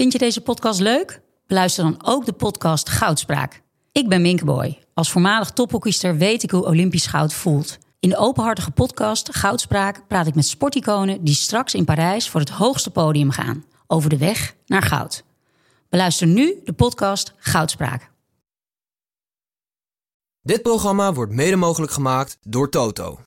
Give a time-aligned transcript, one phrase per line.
[0.00, 1.20] Vind je deze podcast leuk?
[1.46, 3.62] Beluister dan ook de podcast Goudspraak.
[3.92, 4.78] Ik ben Minke Boy.
[4.94, 7.78] Als voormalig tophockeyster weet ik hoe Olympisch goud voelt.
[7.98, 12.48] In de openhartige podcast Goudspraak praat ik met sporticonen die straks in Parijs voor het
[12.48, 13.64] hoogste podium gaan.
[13.86, 15.24] Over de weg naar goud.
[15.88, 18.10] Beluister nu de podcast Goudspraak.
[20.42, 23.20] Dit programma wordt mede mogelijk gemaakt door Toto.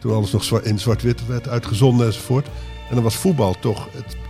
[0.00, 2.46] Toen alles nog in zwart-wit werd uitgezonden enzovoort.
[2.88, 4.21] En dan was voetbal toch het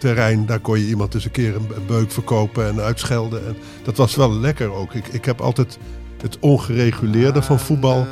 [0.00, 3.46] terrein, daar kon je iemand eens een keer een, beuk verkopen en uitschelden.
[3.46, 4.94] En dat was wel lekker ook.
[4.94, 5.78] Ik, ik heb altijd
[6.22, 8.06] het ongereguleerde van voetbal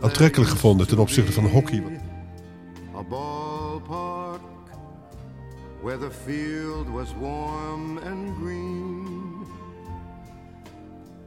[0.00, 1.82] aantrekkelijk gevonden ten opzichte van hockey.
[5.82, 9.46] Where the field was warm and green.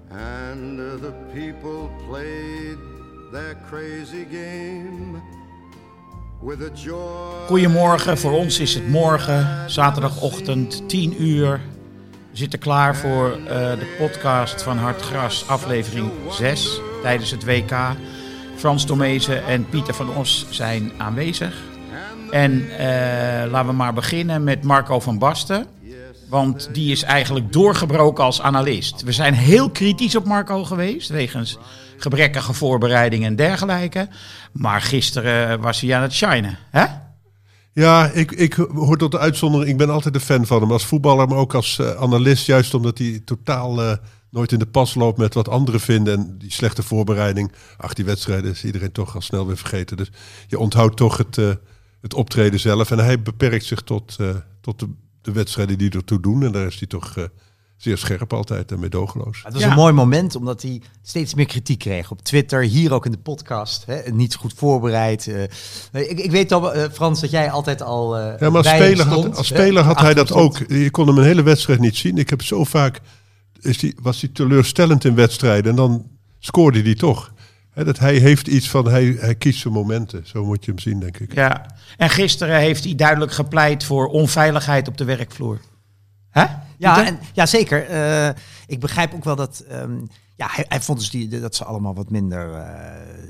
[0.09, 2.77] And the people played
[3.31, 5.21] their crazy game.
[7.47, 11.61] Goedemorgen, voor ons is het morgen, zaterdagochtend 10 uur.
[12.31, 17.75] We zitten klaar voor eh, de podcast van Hartgras, aflevering 6 tijdens het WK.
[18.55, 21.55] Frans Tomezen en Pieter van Os zijn aanwezig.
[22.31, 25.65] En eh, laten we maar beginnen met Marco van Basten.
[26.29, 29.01] Want die is eigenlijk doorgebroken als analist.
[29.01, 31.57] We zijn heel kritisch op Marco geweest, wegens
[31.97, 34.07] gebrekkige voorbereiding en dergelijke.
[34.51, 36.85] Maar gisteren was hij aan het shinen, hè?
[37.77, 39.71] Ja, ik, ik hoor tot de uitzondering.
[39.71, 42.45] Ik ben altijd een fan van hem als voetballer, maar ook als eh, analist.
[42.45, 43.97] Juist omdat hij totaal eh,
[44.29, 46.13] nooit in de pas loopt met wat anderen vinden.
[46.13, 47.51] En die slechte voorbereiding.
[47.77, 49.97] Ach, die wedstrijden is iedereen toch al snel weer vergeten.
[49.97, 50.11] Dus
[50.47, 51.49] je onthoudt toch het, eh,
[52.01, 52.91] het optreden zelf.
[52.91, 54.17] En hij beperkt zich tot,
[54.61, 54.87] tot de,
[55.27, 56.43] de wedstrijden die ertoe doen.
[56.43, 57.23] En daar is hij toch eh,
[57.77, 59.41] zeer scherp altijd en meedogenloos.
[59.43, 59.69] Het was Ja.
[59.69, 63.17] een mooi moment, omdat hij steeds meer kritiek kreeg op Twitter, hier ook in de
[63.17, 63.83] podcast.
[63.85, 65.27] Hè, niet goed voorbereid.
[65.27, 66.09] eh.
[66.09, 68.17] ik, ik weet al, eh, Frans, dat jij altijd al.
[68.17, 70.57] eh, Ja, maar als speler, had, stond, als hè, speler had hij dat ook.
[70.67, 72.17] Je kon hem een hele wedstrijd niet zien.
[72.17, 72.99] Ik heb zo vaak.
[73.59, 75.69] Is die, was hij teleurstellend in wedstrijden.
[75.71, 76.05] En dan
[76.39, 77.33] scoorde hij toch.
[77.83, 78.87] Dat hij heeft iets van.
[78.87, 80.21] Hij, hij kiest zijn momenten.
[80.25, 81.33] Zo moet je hem zien, denk ik.
[81.33, 81.65] Ja.
[81.97, 85.59] En gisteren heeft hij duidelijk gepleit voor onveiligheid op de werkvloer.
[86.37, 86.45] Hè?
[86.77, 87.85] Ja, en, ja zeker.
[87.85, 88.29] Eh,
[88.67, 89.63] ik begrijp ook wel dat.
[89.69, 89.91] ehm,
[90.35, 92.65] ja, hij, hij vond dus die, dat ze allemaal wat minder eh,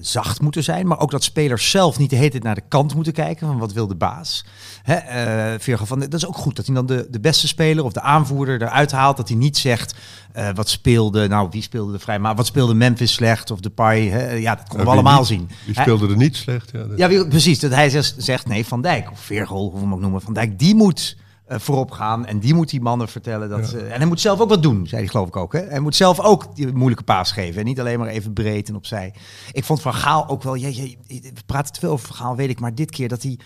[0.02, 0.88] zacht moeten zijn.
[0.88, 3.48] Maar ook dat spelers zelf niet de hele tijd naar de kant moeten kijken.
[3.48, 4.46] Van wat wil de baas?
[4.84, 6.56] Hè, eh, Virgo van, dat is ook goed.
[6.56, 9.18] Dat hij dan de, de beste speler of de aanvoerder eruit haalt.
[9.18, 9.96] Dat hij niet zegt
[10.34, 11.28] eh, wat speelde.
[11.28, 12.20] Nou, wie speelde er vrij?
[12.20, 13.52] Maar wat speelde Memphis slecht?
[13.52, 13.72] Of de?
[13.76, 14.32] Hè?
[14.32, 15.28] Ja, dat konden we allemaal niet?
[15.28, 15.50] zien.
[15.66, 16.70] Die Hij- speelde er niet slecht.
[16.74, 17.60] Ja, dat- ja, wie- precies.
[17.60, 20.22] Dat hij zegt, zegt nee, Van Dijk of Veergol, hoe we hem ook noemen.
[20.22, 23.50] Van Dijk, die moet eh, voorop gaan en die moet die mannen vertellen.
[23.50, 25.54] Dat, ze- en hij moet zelf ook wat doen, zei hij geloof ik ook.
[25.54, 25.60] Hè?
[25.60, 28.76] Hij moet zelf ook die moeilijke paas geven en niet alleen maar even breed en
[28.76, 29.14] opzij.
[29.52, 32.50] Ik vond Van Gaal ook wel, je, je, we praten te veel over Gaal, weet
[32.50, 33.40] ik, maar dit keer dat hij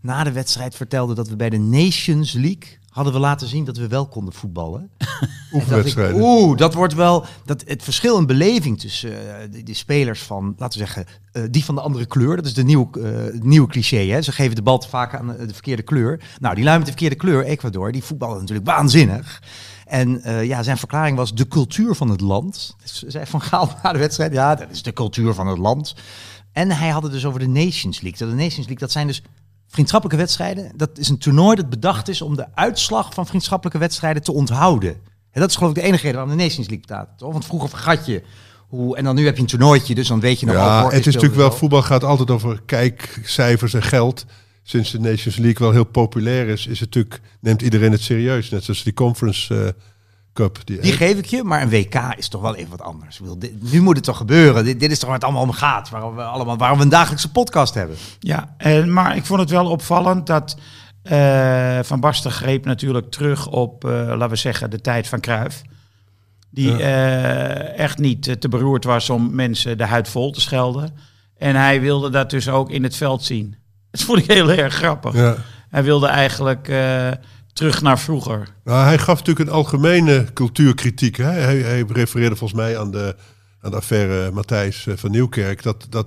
[0.00, 3.76] na de wedstrijd vertelde dat we bij de Nations League hadden we laten zien dat
[3.76, 4.90] we wel konden voetballen.
[5.52, 6.20] Oefenwedstrijden.
[6.22, 10.54] Oeh, dat wordt wel dat het verschil in beleving tussen eh, de, de spelers van,
[10.58, 12.36] laten we zeggen, eh, die van de andere kleur.
[12.36, 13.96] Dat is de nieuwe, eh, het nieuwe cliché.
[13.96, 14.22] Hè?
[14.22, 16.20] Ze geven de bal te vaak aan de, de verkeerde kleur.
[16.40, 19.40] Nou, die lui met de verkeerde kleur, Ecuador, die voetballen natuurlijk waanzinnig.
[19.92, 22.76] En eh, ja, zijn verklaring was de cultuur van het land.
[22.82, 25.94] Dus zei Van Gaal na de wedstrijd, ja, dat is de cultuur van het land.
[26.52, 28.18] En hij had het dus over de Nations League.
[28.18, 29.22] Dat de Nations League, dat zijn dus
[29.72, 30.72] vriendschappelijke wedstrijden.
[30.76, 34.90] Dat is een toernooi dat bedacht is om de uitslag van vriendschappelijke wedstrijden te onthouden.
[35.30, 37.18] En dat is geloof ik de enige reden waarom de Nations League bestaat.
[37.18, 37.32] Toch?
[37.32, 38.22] Want vroeger vergat je
[38.68, 38.96] hoe...
[38.96, 40.54] En dan nu heb je een toernooitje, dus dan weet je nog...
[40.54, 44.24] Ja, het is natuurlijk wel, voetbal gaat altijd over kijkcijfers en geld.
[44.62, 48.50] Sinds de Nations League wel heel populair is, is het natuurlijk, neemt iedereen het serieus.
[48.50, 49.72] Net zoals die Conference eh,
[50.32, 50.58] Cup.
[50.64, 53.14] Die, geef ik je, maar een WK is toch wel even wat anders.
[53.16, 54.64] Ik bedoel, dit- nu moet het toch gebeuren.
[54.64, 55.90] Dit, dit is toch waar het allemaal om gaat.
[55.90, 57.96] Waarom we, allemaal, waarom we een dagelijkse podcast hebben.
[58.18, 60.56] Ja, en, maar ik vond het wel opvallend dat
[61.02, 65.62] eh, Van Basten greep natuurlijk terug op, eh, laten we zeggen, de tijd van Cruijff.
[66.50, 70.94] Die eh, echt niet te beroerd was om mensen de huid vol te schelden.
[71.38, 73.56] En hij wilde dat dus ook in het veld zien.
[73.90, 75.14] Dat vond ik heel erg grappig.
[75.14, 75.36] ja.
[75.68, 77.08] Hij wilde eigenlijk eh,
[77.52, 78.54] terug naar vroeger.
[78.64, 81.16] Nou, hij gaf natuurlijk een algemene cultuurkritiek.
[81.16, 81.30] Hè?
[81.30, 83.16] Hij, hij refereerde volgens mij aan de,
[83.60, 85.62] aan de affaire Matthijs eh, van Nieuwkerk.
[85.62, 86.06] Dat, dat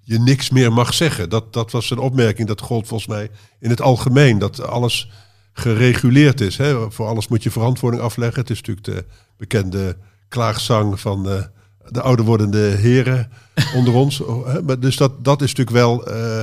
[0.00, 1.28] je niks meer mag zeggen.
[1.28, 2.48] Dat, dat was een opmerking.
[2.48, 3.30] Dat gold volgens mij
[3.60, 4.38] in het algemeen.
[4.38, 5.10] Dat alles
[5.52, 6.56] gereguleerd is.
[6.56, 6.90] Hè?
[6.90, 8.40] Voor alles moet je verantwoording afleggen.
[8.40, 9.04] Het is natuurlijk de
[9.36, 9.96] bekende
[10.28, 11.42] klaagzang van eh,
[11.88, 13.30] de ouder wordende heren
[13.76, 14.20] onder ons.
[14.20, 14.60] Oh?
[14.66, 16.42] Maar dus dat, dat is natuurlijk wel eh,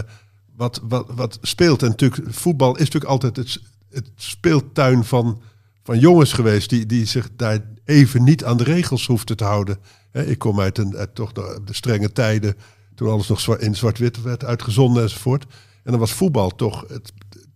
[0.56, 1.84] wat, wat, wat speelt.
[1.84, 3.60] En natuurlijk, voetbal is natuurlijk altijd het,
[3.96, 5.42] het speeltuin van,
[5.84, 6.70] van jongens geweest.
[6.70, 9.78] Die, die zich daar even niet aan de regels hoefden te houden.
[10.12, 12.56] Ik kom uit, een, uit toch de, strenge tijden.
[12.96, 15.46] Toen alles nog in zwart-wit werd uitgezonden enzovoort.
[15.84, 17.14] En dan was voetbal toch het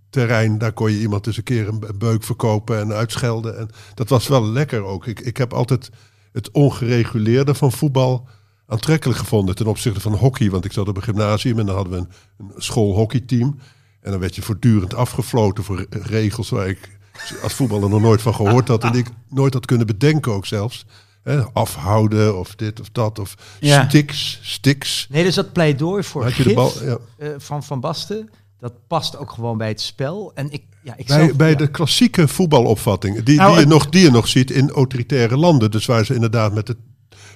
[0.10, 3.58] terrein, daar kon je iemand eens een keer een beuk verkopen en uitschelden.
[3.58, 5.08] En dat was wel lekker ook.
[5.08, 5.90] Ik, ik heb altijd
[6.32, 8.28] het ongereguleerde van voetbal
[8.68, 10.50] aantrekkelijk gevonden ten opzichte van hockey.
[10.50, 13.60] Want ik zat op een gymnasium en dan hadden we een, een schoolhockeyteam.
[14.02, 16.98] En dan werd je voortdurend afgefloten voor regels waar ik
[17.44, 18.84] als voetballer nog nooit van gehoord had.
[18.84, 20.86] En ik nooit had kunnen bedenken ook zelfs.
[21.24, 23.20] Hè, afhouden of dit of dat.
[23.20, 23.88] Of Ja.
[23.88, 25.08] sticks, sticks.
[25.10, 26.98] Nee, dus dat pleidooi voor Had je de bal- ja.
[27.18, 28.30] eh, van Van Basten,
[28.60, 30.32] dat past ook gewoon bij het spel.
[30.36, 31.56] En ik, ja, ik Bij, zelf- bij ja.
[31.56, 35.72] de klassieke voetbalopvatting, die, Nou, die, je nog, die je nog ziet in autoritaire landen.
[35.72, 36.76] Dus waar ze inderdaad met de,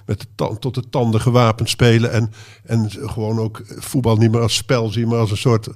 [0.06, 2.12] met de tand, tot de tanden gewapend spelen.
[2.12, 2.32] En,
[2.64, 5.68] en gewoon ook voetbal niet meer als spel zien, maar als een soort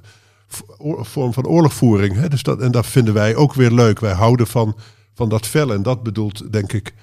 [1.00, 2.14] vorm van oorlogvoering.
[2.14, 2.28] Hè?
[2.28, 4.00] Dus dat, en dat vinden wij ook weer leuk.
[4.00, 4.76] Wij houden van,
[5.14, 5.72] van dat fel.
[5.72, 6.94] En dat bedoelt, denk ik,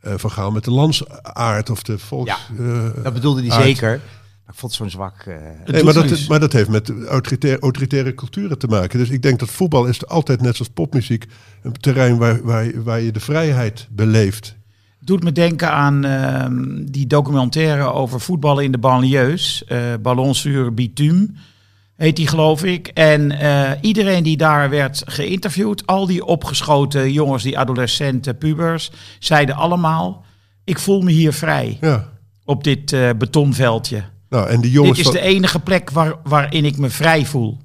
[0.00, 2.30] eh van gaan met de landsaard of de volks...
[2.30, 3.88] Ja, eh, Dat bedoelde hij zeker.
[3.90, 5.14] Maar ik vond het zo'n zwak...
[5.26, 5.34] eh,
[5.66, 8.98] Nee, maar, dat, maar dat heeft met autoritaire, autoritaire culturen te maken.
[8.98, 11.26] Dus ik denk dat voetbal is altijd net zoals popmuziek
[11.62, 14.56] een terrein waar, waar, waar je de vrijheid beleeft.
[14.98, 19.64] doet me denken aan ehm, die documentaire over voetballen in de banlieues.
[19.64, 21.28] eh Ballon sur bitume
[22.04, 22.86] heet die geloof ik.
[22.88, 29.54] En eh, iedereen die daar werd geïnterviewd, al die opgeschoten jongens, die adolescenten, pubers, zeiden
[29.54, 30.24] allemaal...
[30.64, 32.08] Ik voel me hier vrij Ja.
[32.44, 34.02] op dit eh, betonveldje.
[34.28, 37.26] Nou, en die jongens dit is van- de enige plek waar, waarin ik me vrij
[37.26, 37.58] voel.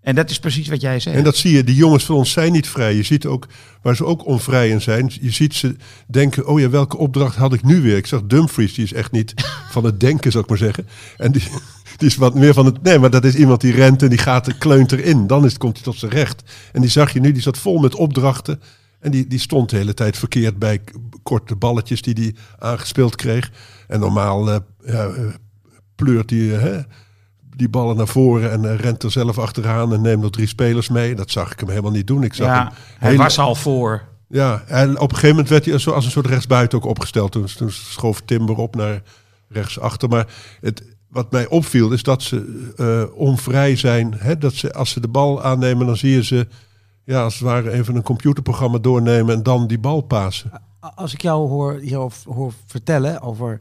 [0.00, 1.16] En dat is precies wat jij zegt.
[1.16, 2.94] En dat zie je, die jongens van ons zijn niet vrij.
[2.94, 3.46] Je ziet ook
[3.82, 5.12] waar ze ook onvrij in zijn.
[5.20, 7.96] Je ziet ze denken, oh ja, welke opdracht had ik nu weer?
[7.96, 9.34] Ik zag Dumfries, die is echt niet
[9.74, 10.88] van het denken, zou ik maar zeggen.
[11.16, 11.42] En die,
[11.96, 12.82] die is wat meer van het...
[12.82, 15.26] Nee, maar dat is iemand die rent en die gaat kleunt erin.
[15.26, 16.42] Dan is, komt hij tot zijn recht.
[16.72, 18.60] En die zag je nu, die zat vol met opdrachten.
[19.00, 20.80] En die, die stond de hele tijd verkeerd bij
[21.22, 23.50] korte balletjes die hij aangespeeld kreeg.
[23.88, 25.24] En normaal eh, ja, eh,
[25.94, 26.56] pleurt hij...
[26.56, 26.84] eh,
[27.58, 30.88] die ballen naar voren en eh, rent er zelf achteraan en neemt nog drie spelers
[30.88, 31.14] mee.
[31.14, 32.22] Dat zag ik hem helemaal niet doen.
[32.22, 34.02] Ik zag ja, hem hij hele- was al voor.
[34.28, 37.32] Ja, en op een gegeven moment werd hij als, als een soort rechtsbuiten ook opgesteld.
[37.32, 39.02] Toen, toen schoof Timber op naar
[39.48, 40.08] rechtsachter.
[40.08, 40.26] Maar
[40.60, 44.14] het, wat mij opviel is dat ze eh, onvrij zijn.
[44.16, 44.38] Hè?
[44.38, 46.46] Dat ze, als ze de bal aannemen, dan zie je ze
[47.04, 50.50] ja, als het ware even een computerprogramma doornemen en dan die bal pasen.
[50.94, 53.60] als ik jou hoor, jou hoor vertellen over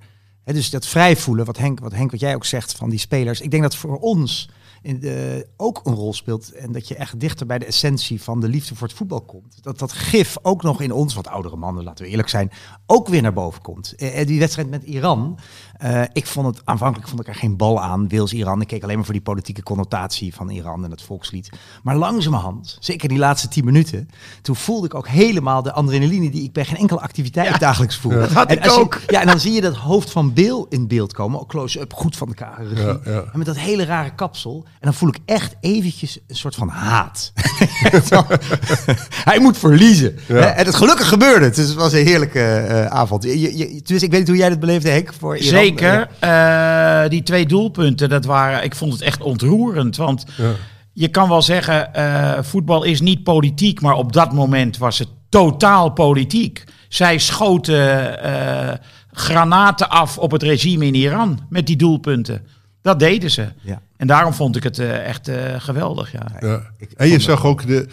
[0.54, 3.42] dus dat vrij voelen, wat Henk, wat Henk, wat jij ook zegt van die spelers.
[3.42, 4.50] Ik denk dat voor ons
[4.82, 8.40] in de, ook een rol speelt en dat je echt dichter bij de essentie van
[8.40, 9.64] de liefde voor het voetbal komt.
[9.64, 12.52] Dat dat gif ook nog in ons, wat oudere mannen, laten we eerlijk zijn,
[12.86, 13.96] ook weer naar boven komt.
[13.96, 15.40] Eh, die wedstrijd met Iran,
[15.78, 18.62] eh, ik vond het aanvankelijk vond ik er geen bal aan, Wales-Iran.
[18.62, 21.50] Ik keek alleen maar voor die politieke connotatie van Iran en het volkslied.
[21.84, 24.10] Maar langzamerhand, zeker die laatste tien minuten,
[24.42, 28.12] toen voelde ik ook helemaal de adrenaline die ik bij geen enkele activiteit dagelijks voel.
[28.12, 29.02] dat had En ik als je- ook.
[29.08, 32.18] ja, en dan zie je dat hoofd van Bill in beeld komen, ook close-up, goed
[32.18, 32.86] van de regie.
[32.86, 33.12] Ja, ja.
[33.32, 34.64] En met dat hele rare kapsel.
[34.66, 37.32] En dan voel ik echt eventjes een soort van haat.
[39.30, 40.18] Hij moet verliezen.
[40.28, 40.34] Ja.
[40.36, 40.40] Hè?
[40.40, 41.56] En het gelukkig gebeurde het.
[41.56, 43.24] Dus het was een heerlijke eh, avond.
[43.24, 45.14] Je, je, dus ik weet niet hoe jij dat beleefde, Henk.
[45.20, 45.48] Voor Iran.
[45.68, 46.08] Zeker.
[46.20, 49.96] Eh, die twee doelpunten, dat waren, ik vond het echt ontroerend.
[49.98, 50.52] Want Ja.
[50.94, 55.08] je kan wel zeggen, eh, voetbal is niet politiek, maar op dat moment was het
[55.30, 56.64] totaal politiek.
[56.90, 58.74] Zij schoten eh,
[59.12, 62.42] granaten af op het regime in Iran met die doelpunten.
[62.82, 63.46] Dat deden ze.
[63.62, 63.82] Ja.
[63.98, 66.12] En daarom vond ik het echt eh, geweldig.
[66.12, 66.26] Ja.
[66.40, 66.62] Ja.
[66.78, 67.88] ik En je zag ook de.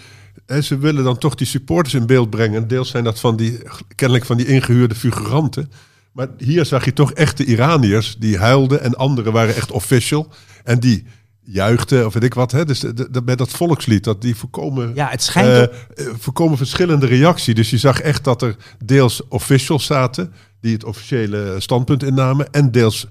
[0.47, 2.69] hè, ze willen dan toch die supporters in beeld brengen.
[2.69, 3.59] Deels zijn dat van die,
[3.95, 5.71] kennelijk van die ingehuurde figuranten.
[6.15, 8.81] Maar hier zag je toch echte Iraniërs die huilden.
[8.81, 10.29] En anderen waren echt official.
[10.65, 11.05] En die
[11.41, 12.53] juichten, of weet ik wat.
[12.53, 12.65] Hè?
[12.65, 17.07] Dus de, de- met dat volkslied, dat die voorkomen, Ja, het schijnt eh, voorkomen verschillende
[17.07, 17.55] reactie.
[17.55, 20.33] Dus je zag echt dat er deels officials zaten.
[20.61, 22.53] Die het officiële standpunt innamen.
[22.53, 23.07] En deels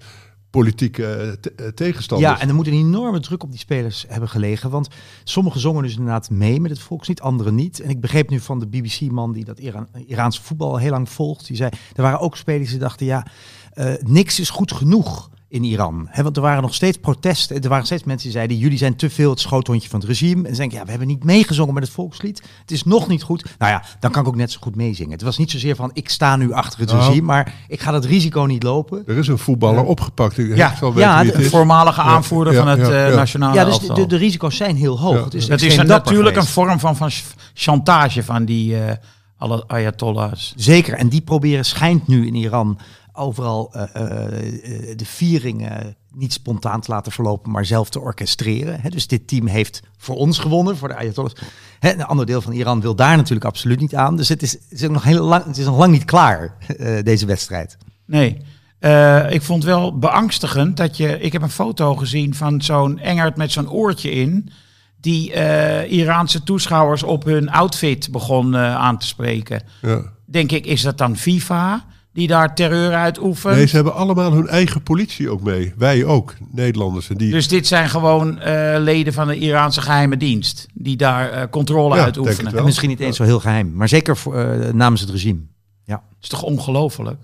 [0.59, 2.31] politieke eh, te- eh, tegenstanders.
[2.33, 4.69] Ja, en er moet een enorme druk op die spelers hebben gelegen.
[4.69, 4.87] Want
[5.23, 7.79] sommigen zongen dus inderdaad mee met het volkslied, anderen niet.
[7.79, 11.47] En ik begreep nu van de BBC-man die dat Iran, Iraanse voetbal heel lang volgt.
[11.47, 13.25] Die zei, er waren ook spelers die dachten, ja,
[13.73, 16.07] eh, niks is goed genoeg in Iran.
[16.09, 17.61] Hè, want er waren nog steeds protesten.
[17.61, 20.47] Er waren steeds mensen die zeiden, jullie zijn te veel het schoothondje van het regime.
[20.47, 22.41] En ze denken, ja, we hebben niet meegezongen met het volkslied.
[22.61, 23.43] Het is nog niet goed.
[23.57, 25.11] Nou ja, dan kan ik ook net zo goed meezingen.
[25.11, 27.03] Het was niet zozeer van, ik sta nu achter het Nou.
[27.05, 29.03] regime, maar ik ga dat risico niet lopen.
[29.07, 30.37] Er is een voetballer opgepakt.
[30.37, 33.09] Ik Ja, zal weten ja, wie het De voormalige aanvoerder ja, van het ja, eh,
[33.09, 33.15] ja.
[33.15, 33.95] nationale Ja, dus de, elftal.
[34.03, 35.15] de, de risico's zijn heel hoog.
[35.15, 35.23] Ja.
[35.23, 38.95] Het is, natuurlijk een vorm van, van ch- chantage van die eh,
[39.37, 40.53] alle ayatollahs.
[40.55, 42.77] Zeker, en die proberen schijnt nu in Iran
[43.13, 48.81] overal eh, eh, eh, de vieringen niet spontaan te laten verlopen, maar zelf te orchestreren.
[48.81, 51.35] Hè, dus dit team heeft voor ons gewonnen, voor de Ayatollahs.
[51.79, 54.15] Hè, een ander deel van Iran wil daar natuurlijk absoluut niet aan.
[54.15, 56.57] Dus het is, het is, ook nog, heel lang, het is nog lang niet klaar,
[56.77, 57.77] eh, deze wedstrijd.
[58.05, 58.41] Nee.
[58.79, 61.19] Eh, ik vond wel beangstigend dat je.
[61.19, 64.51] Ik heb een foto gezien van zo'n Engert met zo'n oortje in.
[64.99, 69.63] die eh, Iraanse toeschouwers op hun outfit begon aan te spreken.
[69.81, 70.01] Ja.
[70.25, 73.55] Denk ik, is dat dan FIFA die daar terreur uitoefent?
[73.55, 75.73] Nee, ze hebben allemaal hun eigen politie ook mee.
[75.77, 77.09] Wij ook, Nederlanders.
[77.09, 81.29] En die, Dus dit zijn gewoon eh, leden van de Iraanse geheime dienst die daar
[81.29, 82.57] eh, controle Ja, uitoefenen.
[82.57, 85.39] En misschien niet eens zo heel geheim, maar zeker voor, eh, namens het regime.
[85.85, 87.21] Ja, Dat is toch ongelooflijk?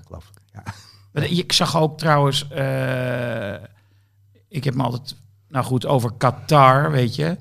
[0.53, 0.63] Ja.
[1.29, 3.53] Ik zag ook trouwens, eh,
[4.50, 5.15] ik heb me altijd,
[5.50, 7.38] nou goed, over Qatar, weet je.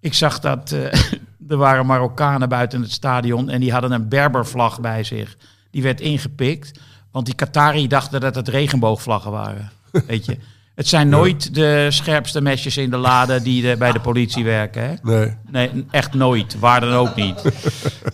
[0.00, 0.82] Ik zag dat eh,
[1.48, 5.36] er waren Marokkanen buiten het stadion en die hadden een Berbervlag bij zich.
[5.70, 6.78] Die werd ingepikt,
[7.10, 9.70] want die Qatari dachten dat het regenboogvlaggen waren,
[10.06, 10.38] weet je.
[10.74, 14.82] Het zijn nooit de scherpste mesjes in de lade die de- bij de politie werken,
[14.88, 14.94] hè?
[15.02, 15.34] nee.
[15.50, 16.58] Nee, echt nooit.
[16.58, 17.42] Waar dan ook niet.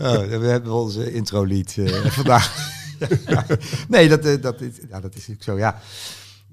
[0.01, 2.71] Oh, we hebben onze intro-lied eh, vandaag.
[3.89, 5.81] nee, dat, eh, dat, is, ja, dat is natuurlijk zo, ja.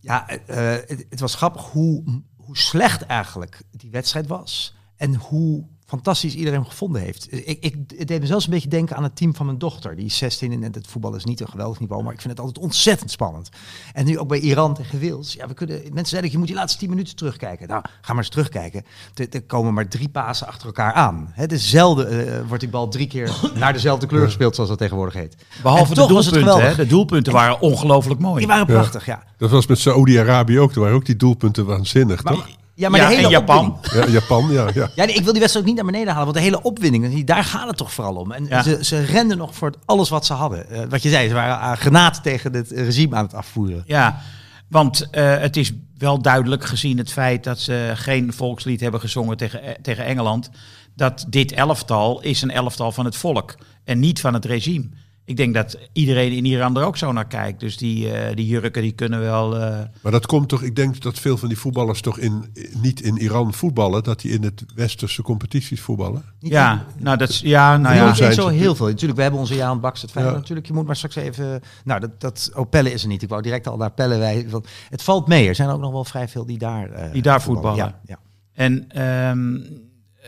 [0.02, 4.76] Ja, eh, het, het was grappig hoe, hoe slecht eigenlijk die wedstrijd was.
[4.98, 7.28] En hoe fantastisch iedereen hem gevonden heeft.
[7.32, 9.96] Ik, ik, het deed me zelfs een beetje denken aan het team van mijn dochter.
[9.96, 12.46] Die is 16 en het voetbal is niet een geweldig niveau, maar ik vind het
[12.46, 13.50] altijd ontzettend spannend.
[13.94, 15.34] En nu ook bij Iran tegen Wales.
[15.34, 17.68] Ja, we kunnen, mensen zeiden, je moet die laatste 10 minuten terugkijken.
[17.68, 18.84] Nou, ga maar eens terugkijken.
[19.14, 21.32] Er, er komen maar drie pasen achter elkaar aan.
[21.34, 24.80] Het is zelden eh, wordt die bal drie keer naar dezelfde kleur gespeeld, zoals dat
[24.80, 25.36] tegenwoordig heet.
[25.62, 26.70] Behalve de toch was het doelpunten, hè?
[26.70, 26.88] geweldig.
[26.88, 28.38] De doelpunten waren ongelooflijk mooi.
[28.38, 29.24] Die waren prachtig, ja.
[29.38, 30.74] Dat was met Saoedi-Arabië ook.
[30.74, 32.48] Daar waren ook die doelpunten waanzinnig, Maar, toch?
[32.80, 33.78] Ja, maar Ja, de hele en Japan.
[33.94, 34.68] Ja, Japan, ja.
[34.74, 34.90] ja.
[34.96, 37.10] Ja, nee, ik wil die wedstrijd ook niet naar beneden halen, want de hele opwinding,
[37.14, 38.32] die- daar gaat het toch vooral om.
[38.32, 38.64] En Ja.
[38.64, 40.70] ze, ze renden nog voor alles wat ze hadden.
[40.70, 43.84] Eh, wat je zei, ze waren aan granaat tegen het regime aan het afvoeren.
[43.86, 44.22] Ja,
[44.68, 49.38] want eh, het is wel duidelijk gezien het feit dat ze geen volkslied hebben gezongen
[49.38, 50.50] tegen, eh, tegen Engeland.
[50.96, 54.90] Dat dit elftal is een elftal van het volk en niet van het regime.
[55.30, 57.60] Ik denk dat iedereen in Iran er ook zo naar kijkt.
[57.60, 59.58] Dus die, eh, die jurken die kunnen wel...
[59.58, 63.02] eh, Maar dat komt toch, ik denk dat veel van die voetballers toch in, niet
[63.02, 66.24] in Iran voetballen, dat die in het westerse competities voetballen.
[66.40, 67.40] Ja, nou dat is...
[67.40, 68.88] Ja, nou Ja, zijn zo heel veel.
[68.88, 70.32] Natuurlijk, we hebben onze Jaan Baks, het Ja.
[70.32, 70.68] natuurlijk.
[70.68, 71.62] Je moet maar straks even...
[71.84, 73.22] Nou, dat, dat, oh, Pelle is er niet.
[73.22, 74.50] Ik wou direct al naar Pelle wijzen.
[74.50, 75.48] want Het valt mee.
[75.48, 76.92] Er zijn ook nog wel vrij veel die daar...
[76.92, 77.78] eh, Die daar voetballen.
[77.78, 78.20] Ja, ja.
[78.54, 79.58] En ehm,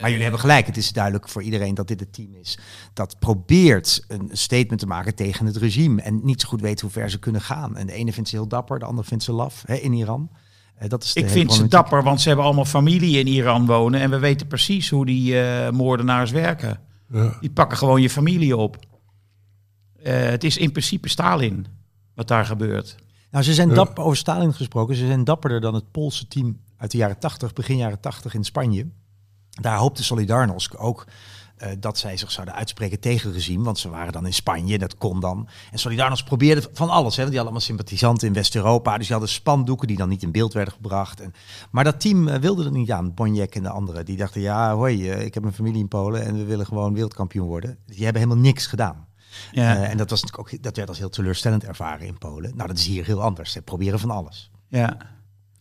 [0.02, 0.66] Maar jullie hebben gelijk.
[0.66, 2.58] Het is duidelijk voor iedereen dat dit het team is
[2.94, 6.90] dat probeert een statement te maken tegen het regime en niet zo goed weet hoe
[6.90, 7.78] ver ze kunnen gaan.
[7.78, 10.30] En de ene vindt ze heel dapper, de ander vindt ze laf hè, in Iran.
[10.76, 13.66] Eh, dat is de ik vind ze dapper, want ze hebben allemaal familie in Iran
[13.66, 14.00] wonen.
[14.00, 16.80] En we weten precies hoe die eh, moordenaars werken.
[17.10, 17.38] Ja.
[17.40, 18.78] Die pakken gewoon je familie op.
[20.04, 21.66] Eh, het is in principe Stalin
[22.16, 22.96] wat daar gebeurt.
[23.32, 23.76] Nou, ze zijn Ja.
[23.76, 24.96] dapper over Stalin gesproken.
[24.96, 28.44] Ze zijn dapperder dan het Poolse team uit de jaren 80, begin jaren 80 in
[28.44, 28.88] Spanje.
[29.62, 31.06] Daar hoopte Solidarność ook
[31.62, 34.78] eh, dat zij zich zouden uitspreken tegen het regime, want ze waren dan in Spanje,
[34.78, 35.48] dat kon dan.
[35.72, 39.16] En Solidarność probeerde van alles, hè, want die hadden allemaal sympathisanten in West-Europa, dus die
[39.16, 41.22] hadden spandoeken die dan niet in beeld werden gebracht.
[41.22, 41.34] En,
[41.72, 44.06] maar dat team eh, wilde er niet aan, Bonjek en de anderen.
[44.06, 46.94] Die dachten, ja, hoi, eh, ik heb een familie in Polen en we willen gewoon
[46.94, 47.78] wereldkampioen worden.
[47.86, 49.08] Die hebben helemaal niks gedaan.
[49.52, 52.56] Ja, en dat, was natuurlijk ook, dat werd als heel teleurstellend ervaren in Polen.
[52.56, 53.52] Nou, dat is hier heel anders.
[53.52, 54.52] Ze proberen van alles.
[54.68, 54.98] ja.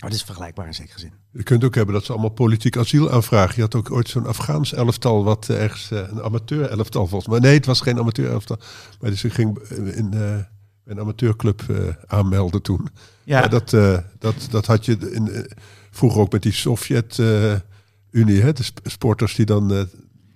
[0.01, 1.13] Maar het is vergelijkbaar in zekere zin.
[1.33, 3.55] Je kunt ook hebben dat ze allemaal politiek asiel aanvragen.
[3.55, 7.31] Je had ook ooit zo'n Afghaans elftal, wat eh, ergens, eh, een amateur elftal volgens
[7.31, 7.39] mij.
[7.41, 8.59] Nee, het was geen amateur elftal.
[9.01, 9.59] Maar dus ik ging
[9.95, 10.37] in eh,
[10.85, 11.77] een amateurclub eh,
[12.07, 12.89] aanmelden toen.
[13.25, 13.41] ja.
[13.41, 13.71] Ja, dat,
[14.19, 15.47] dat, dat had je in,
[15.91, 19.89] vroeger ook met die Sovjet-Unie, hè de sp- sporters die dan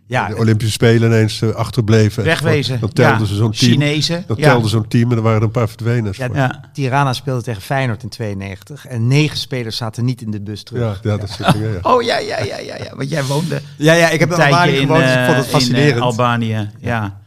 [0.07, 2.25] Ja, de Olympische Spelen ineens eh, achterbleven.
[2.25, 2.81] Wegwezen.
[2.81, 3.25] Dan telden Ja.
[3.27, 3.71] ze zo'n team.
[3.73, 4.25] Chinezen.
[4.27, 4.49] Dan ja.
[4.51, 6.13] telden zo'n team en er waren er een paar verdwenen.
[6.17, 6.71] Ja, Ja.
[6.73, 8.87] Tirana speelde tegen Feyenoord in 92.
[8.87, 11.01] En negen spelers zaten niet in de bus terug.
[11.03, 11.73] ja, dat dingen.
[11.73, 11.79] Ja.
[11.93, 12.97] Oh ja, ja, ja, ja, ja.
[12.97, 15.37] Want jij woonde ja, ja ik heb een in Albanië in, gewoond, dus ik vond
[15.37, 16.01] het eh, in, eh, fascinerend.
[16.01, 17.21] Albanië, ja.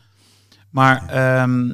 [0.70, 1.72] Maar ehm,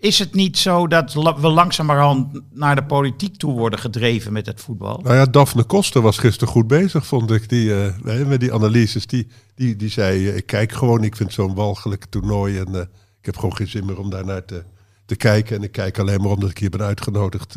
[0.00, 4.60] is het niet zo dat we langzamerhand naar de politiek toe worden gedreven met het
[4.60, 5.00] voetbal?
[5.02, 7.48] Nou ja, Daphne Koster was gisteren goed bezig, vond ik.
[7.48, 9.06] Die, nee, met die analyses.
[9.06, 12.58] Die, die, die zei, eh, ik kijk gewoon, ik vind zo'n walgelijk toernooi.
[12.58, 12.80] En eh,
[13.20, 14.64] ik heb gewoon geen zin meer om daarnaar te,
[15.06, 15.56] te kijken.
[15.56, 17.56] En ik kijk alleen maar omdat ik hier ben uitgenodigd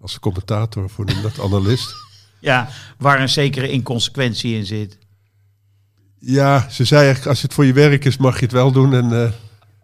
[0.00, 1.94] als commentator, voor noem dat, analist.
[2.40, 2.68] Ja,
[2.98, 4.98] waar een zekere inconsequentie in zit.
[6.18, 8.94] Ja, ze zei eigenlijk, als het voor je werk is, mag je het wel doen.
[8.94, 9.34] En,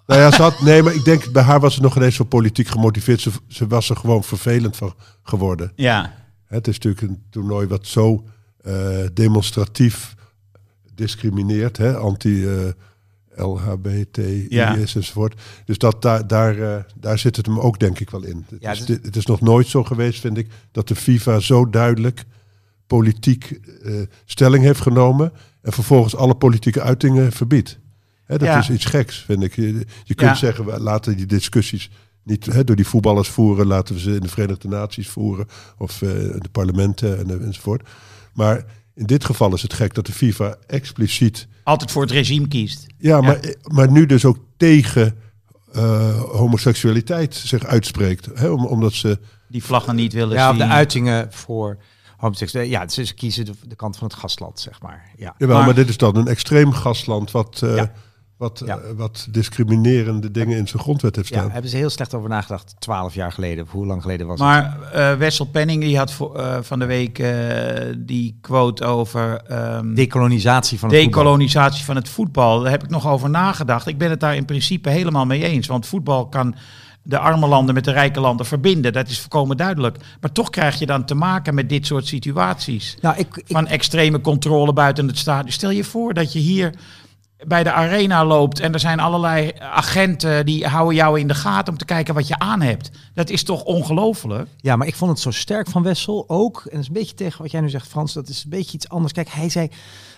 [0.09, 2.25] nou ja, ze had, nee, maar ik denk, bij haar was het nog ineens zo
[2.25, 3.21] politiek gemotiveerd.
[3.21, 5.73] Ze, ze was er gewoon vervelend van geworden.
[5.77, 6.15] Ja,
[6.47, 8.25] Het is natuurlijk een toernooi wat zo
[8.61, 10.15] eh, demonstratief
[10.95, 11.97] discrimineert, hè?
[11.97, 12.69] anti eh
[13.37, 14.75] LHBT, Ja.
[14.77, 15.41] IS enzovoort.
[15.65, 18.45] Dus dat, daar, daar, eh, daar zit het hem ook denk ik wel in.
[18.49, 21.39] Het, Ja, is, dus- het is nog nooit zo geweest, vind ik, dat de FIFA
[21.41, 22.25] zo duidelijk
[22.87, 23.61] politiek
[24.25, 27.79] stelling heeft genomen en vervolgens alle politieke uitingen verbiedt.
[28.37, 28.59] Dat Ja.
[28.59, 29.57] is iets geks, vind ik.
[29.57, 29.67] Je,
[30.05, 30.35] je kunt Ja.
[30.35, 31.91] zeggen, we laten die discussies
[32.25, 35.47] niet hè, door die voetballers voeren, laten we ze in de Verenigde Naties voeren
[35.79, 37.89] of eh, de parlementen en, eh, enzovoort.
[38.35, 42.49] Maar in dit geval is het gek dat de FIFA expliciet Altijd voor het regime
[42.49, 42.87] kiest.
[42.99, 45.17] Ja, maar, maar nu dus ook tegen
[45.73, 48.49] eh, homoseksualiteit zich uitspreekt.
[48.51, 49.19] Om, omdat ze.
[49.49, 50.59] Die vlaggen niet willen Ja, zien.
[50.59, 51.79] de uitingen voor.
[52.53, 55.11] Ja, ze ze kiezen de, de kant van het gastland, zeg maar.
[55.17, 55.35] Ja.
[55.39, 57.93] Jawel, maar, Maar- dit is dan een extreem gastland wat, eh, Ja.
[58.39, 58.77] Wat, Ja.
[58.79, 61.51] eh, wat discriminerende dingen in zijn grondwet heeft Ja, staan.
[61.51, 62.75] hebben ze heel slecht over nagedacht.
[62.79, 64.49] Twaalf jaar geleden, of hoe lang geleden was het?
[64.49, 67.23] Maar eh, Wessel Penning die had voor, eh, van de week
[67.99, 71.85] die quote over ehm, Decolonisatie van het voetbal.
[71.85, 72.61] van het voetbal.
[72.61, 73.87] Daar heb ik nog over nagedacht.
[73.87, 75.67] Ik ben het daar in principe helemaal mee eens.
[75.67, 76.55] Want voetbal kan
[77.03, 78.93] de arme landen met de rijke landen verbinden.
[78.93, 79.97] Dat is volkomen duidelijk.
[80.21, 82.97] Maar toch krijg je dan te maken met dit soort situaties.
[83.01, 85.53] Nou, ik, ik, Van extreme controle buiten het stadion.
[85.53, 86.75] Stel je voor dat je hier
[87.47, 91.73] bij de arena loopt en er zijn allerlei agenten die houden jou in de gaten
[91.73, 92.91] om te kijken wat je aan hebt.
[93.15, 94.49] Dat is toch ongelooflijk?
[94.57, 96.61] Ja, maar ik vond het zo sterk van Wessel ook.
[96.65, 98.13] En dat is een beetje tegen wat jij nu zegt, Frans.
[98.13, 99.13] Dat is een beetje iets anders.
[99.13, 99.71] Kijk, hij zei: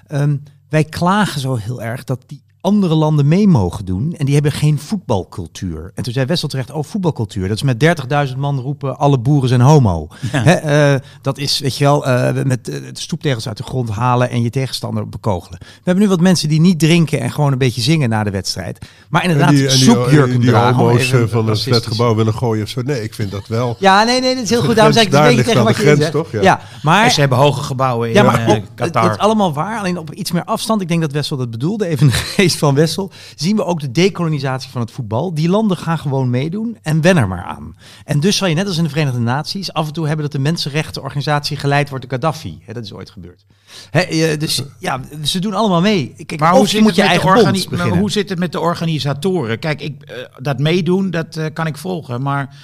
[0.06, 0.36] ehm,
[0.68, 4.14] Wij klagen zo heel erg dat die andere landen mee mogen doen.
[4.16, 5.92] En die hebben geen voetbalcultuur.
[5.94, 7.48] En toen zei Wessel terecht: Oh, voetbalcultuur.
[7.48, 7.84] Dat is met
[8.32, 10.08] 30.000 man roepen: alle boeren zijn homo.
[10.26, 14.30] Hè, eh, dat is, weet je wel, eh, met eh, stoeptegels uit de grond halen
[14.30, 15.58] en je tegenstander bekogelen.
[15.60, 18.30] We hebben nu wat mensen die niet drinken en gewoon een beetje zingen na de
[18.30, 18.86] wedstrijd.
[19.08, 20.80] Maar inderdaad, en die, en die, soepjurken die, die dragen.
[20.80, 22.82] om homo's even van het flatgebouw willen gooien of zo.
[22.82, 23.76] Nee, ik vind dat wel.
[23.78, 24.74] ja, nee, nee, dat is heel goed.
[24.74, 26.42] Daarom zeg ik een beetje daar tegen ligt wat je grens, toch?
[26.42, 27.04] Ja, maar...
[27.04, 29.02] En ze hebben hoge gebouwen in Ja, maar eh, het, Qatar.
[29.02, 30.80] het is allemaal waar, alleen op iets meer afstand.
[30.80, 32.10] Ik denk dat Wessel dat bedoelde, even
[32.56, 33.10] van Wessel.
[33.34, 35.34] Zien we ook de decolonisatie van het voetbal.
[35.34, 37.76] Die landen gaan gewoon meedoen en wen er maar aan.
[38.04, 40.32] En dus zal je net als in de Verenigde Naties af en toe hebben dat
[40.32, 42.58] de mensenrechtenorganisatie geleid wordt door Gaddafi.
[42.64, 43.44] Hè, dat is ooit gebeurd.
[43.90, 46.14] Hè, eh, dus ja, ze doen allemaal mee.
[46.26, 48.52] Kijk, Maar hoe zit, moet het je met de eigen maar hoe zit het met
[48.52, 49.58] de organisatoren?
[49.58, 52.22] Kijk, ik, eh, dat meedoen, dat eh, kan ik volgen.
[52.22, 52.56] Maar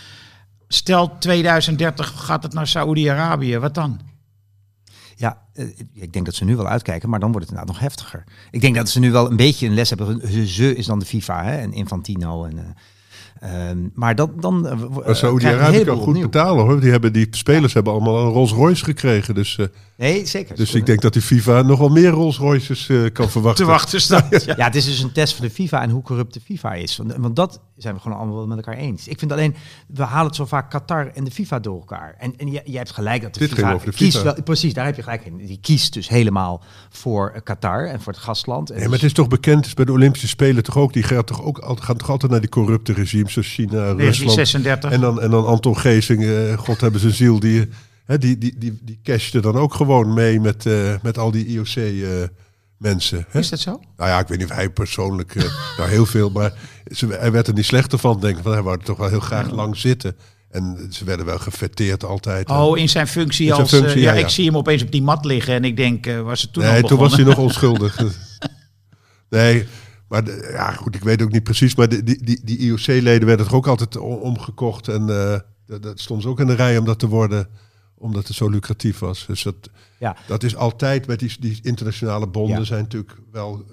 [0.68, 4.00] stel 2030 gaat het naar Saoedi-Arabië, wat dan?
[5.18, 7.84] Ja, eh, ik denk dat ze nu wel uitkijken, maar dan wordt het inderdaad nog
[7.88, 8.24] heftiger.
[8.50, 10.20] Ik denk dat ze nu wel een beetje een les hebben.
[10.48, 12.44] Ze- is dan de FIFA hè, en Infantino.
[12.44, 12.58] En,
[13.40, 16.22] eh, ehm, maar dat, dan eh, je een Saudi-Arabië kan goed opnieuw.
[16.22, 16.80] betalen hoor.
[16.80, 19.34] Die, hebben, die spelers hebben allemaal een Rolls Royce gekregen.
[19.34, 20.56] Dus, eh, Nee, zeker.
[20.56, 23.64] dus ik denk dat die FIFA nog wel meer Rolls Royces eh, kan verwachten.
[23.64, 24.44] Te wachten staat.
[24.56, 26.96] Ja, het is dus een test voor de FIFA en hoe corrupt de FIFA is.
[26.96, 29.08] Want, want dat zijn we gewoon allemaal wel met elkaar eens.
[29.08, 29.54] Ik vind alleen,
[29.86, 32.14] we halen het zo vaak Qatar en de FIFA door elkaar.
[32.18, 34.34] En, en jij, hebt gelijk dat de Dit FIFA, ging over de kiest FIFA.
[34.34, 34.42] wel.
[34.42, 35.36] Precies, daar heb je gelijk in.
[35.36, 38.68] Die kiest dus helemaal voor eh, Qatar en voor het gastland.
[38.70, 40.92] En Nee, maar het dus- is toch bekend, is bij de Olympische Spelen toch ook,
[40.92, 43.98] die gaan toch ook al- gaan toch altijd naar die corrupte regimes zoals China, Rusland.
[43.98, 44.90] 1936.
[44.90, 47.68] En dan, en dan Anton Geesing, eh, God hebben zijn ziel, die,
[48.06, 51.46] hè, die, die, die, die cashte dan ook gewoon mee met, eh, met al die
[51.46, 53.26] IOC-mensen.
[53.32, 53.80] Is dat zo?
[53.96, 55.42] Nou ja, ik weet niet of hij persoonlijk, eh,
[55.78, 56.52] nou heel veel, maar
[56.92, 58.42] ze, hij werd er niet slechter van, denk ik.
[58.42, 60.16] Van, hij wou er toch wel heel graag lang zitten.
[60.50, 62.48] En ze werden wel gefeteerd altijd.
[62.50, 63.72] Oh, in zijn functie In als...
[63.72, 64.24] eh, functie, ja, ja, ja.
[64.24, 66.64] ik zie hem opeens op die mat liggen en ik denk, eh, was het toen
[66.64, 68.00] nee, toen was hij nog onschuldig.
[69.30, 69.66] nee,
[70.08, 71.74] maar de- ja, goed, ik weet ook niet precies.
[71.74, 74.88] Maar de, die, die, die IOC-leden werden toch ook altijd omgekocht.
[74.88, 77.48] En eh, dat, dat stond ze ook in de rij om dat te worden,
[77.98, 79.24] omdat het zo lucratief was.
[79.26, 79.54] Dus dat,
[79.98, 80.16] Ja.
[80.26, 82.64] dat is altijd met die, die internationale bonden Ja.
[82.64, 83.64] zijn natuurlijk wel...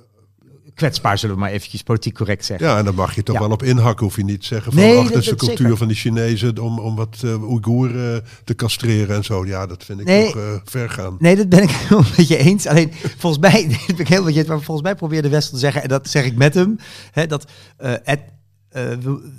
[0.74, 2.68] kwetsbaar, zullen we maar eventjes politiek correct zeggen.
[2.68, 3.42] Ja, en dan mag je toch Ja.
[3.42, 4.06] wel op inhakken.
[4.06, 5.78] Hoef je niet te zeggen van, Nee, ach, dat- dat is de dat cultuur zeker.
[5.78, 9.46] van die Chinezen om, om wat uh, Oeigoeren te castreren en zo.
[9.46, 10.26] Ja, dat vind ik Nee.
[10.26, 11.16] nog eh, ver gaan.
[11.20, 12.66] Nee, dat ben ik helemaal met je eens.
[12.68, 15.60] Alleen volgens mij, ben ik helemaal met je eens, maar volgens mij probeerde Wessel te
[15.60, 16.78] zeggen, en dat zeg ik met hem,
[17.12, 18.22] hè, dat eh, het,
[18.70, 19.32] eh, we,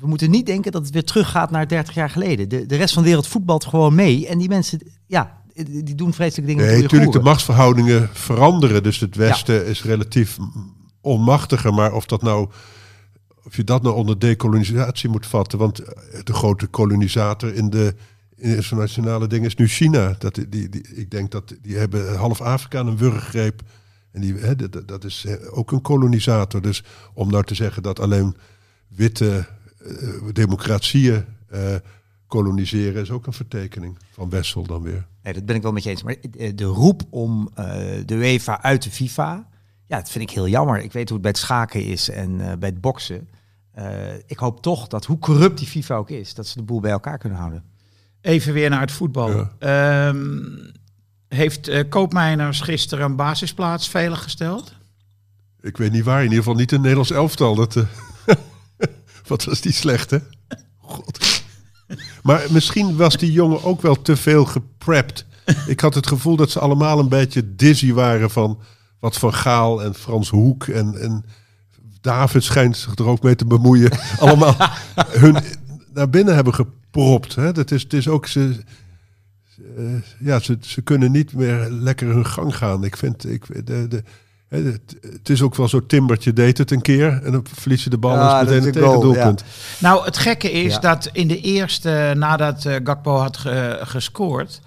[0.00, 2.48] we moeten niet denken dat het weer teruggaat naar 30 jaar geleden.
[2.48, 4.26] De, de rest van de wereld voetbalt gewoon mee.
[4.26, 6.72] En die mensen, ja, die doen vreselijke dingen.
[6.72, 8.82] Nee, natuurlijk, de machtsverhoudingen veranderen.
[8.82, 10.38] Dus het Westen is relatief
[11.00, 11.74] onmachtiger.
[11.74, 12.48] Maar of, dat nou,
[13.44, 15.58] of je dat nou onder dekolonisatie moet vatten.
[15.58, 15.76] Want
[16.24, 17.94] de grote kolonisator in de
[18.36, 20.14] internationale dingen is nu China.
[20.18, 23.62] Dat, die, die, ik denk dat die hebben half Afrika een wurggreep.
[24.12, 26.62] En die, hè, dat, dat is ook een kolonisator.
[26.62, 26.84] Dus
[27.14, 28.36] om nou te zeggen dat alleen
[28.88, 29.46] witte
[30.32, 31.74] democratieën eh,
[32.26, 33.02] koloniseren...
[33.02, 35.06] is ook een vertekening van Wessel dan weer.
[35.22, 36.02] Nee, dat ben ik wel met je eens.
[36.02, 37.64] Maar eh, de roep om eh,
[38.06, 39.48] de UEFA uit de FIFA,
[39.86, 40.78] ja, dat vind ik heel jammer.
[40.78, 43.28] Ik weet hoe het bij het schaken is en eh, bij het boksen.
[43.72, 46.80] Eh, ik hoop toch dat, hoe corrupt die FIFA ook is, dat ze de boel
[46.80, 47.64] bij elkaar kunnen houden.
[48.20, 49.48] Even weer naar het voetbal.
[49.58, 50.38] Ehm,
[51.28, 54.74] heeft eh Koopmeiners gisteren een basisplaats veilig gesteld?
[55.60, 57.54] Ik weet niet waar, in ieder geval niet in het Nederlands elftal.
[57.54, 57.84] Dat, eh,
[59.30, 60.18] wat was die slecht, hè?
[60.76, 61.42] God.
[62.22, 65.26] Maar misschien was die jongen ook wel te veel geprept.
[65.66, 68.58] Ik had het gevoel dat ze allemaal een beetje dizzy waren van
[68.98, 71.24] wat Van Gaal en Frans Hoek en, en
[72.00, 73.90] David schijnt zich er ook mee te bemoeien.
[74.18, 74.56] allemaal
[74.94, 75.36] hun
[75.92, 77.34] naar binnen hebben gepropt.
[77.34, 77.52] Hè?
[77.52, 78.64] Dat is, het is ook ze,
[79.76, 79.84] eh,
[80.18, 82.84] ja, ze, ze kunnen niet meer lekker hun gang gaan.
[82.84, 84.02] Ik vind, ik, de, de,
[84.50, 87.98] het, is ook wel zo, Timbertje deed het een keer en dan verlies je de
[87.98, 89.44] bal Ja, en meteen is een tegendoelpunt.
[89.78, 90.78] Nou, het gekke is Ja.
[90.80, 94.60] dat in de eerste, nadat eh, Gakpo had ge- gescoord,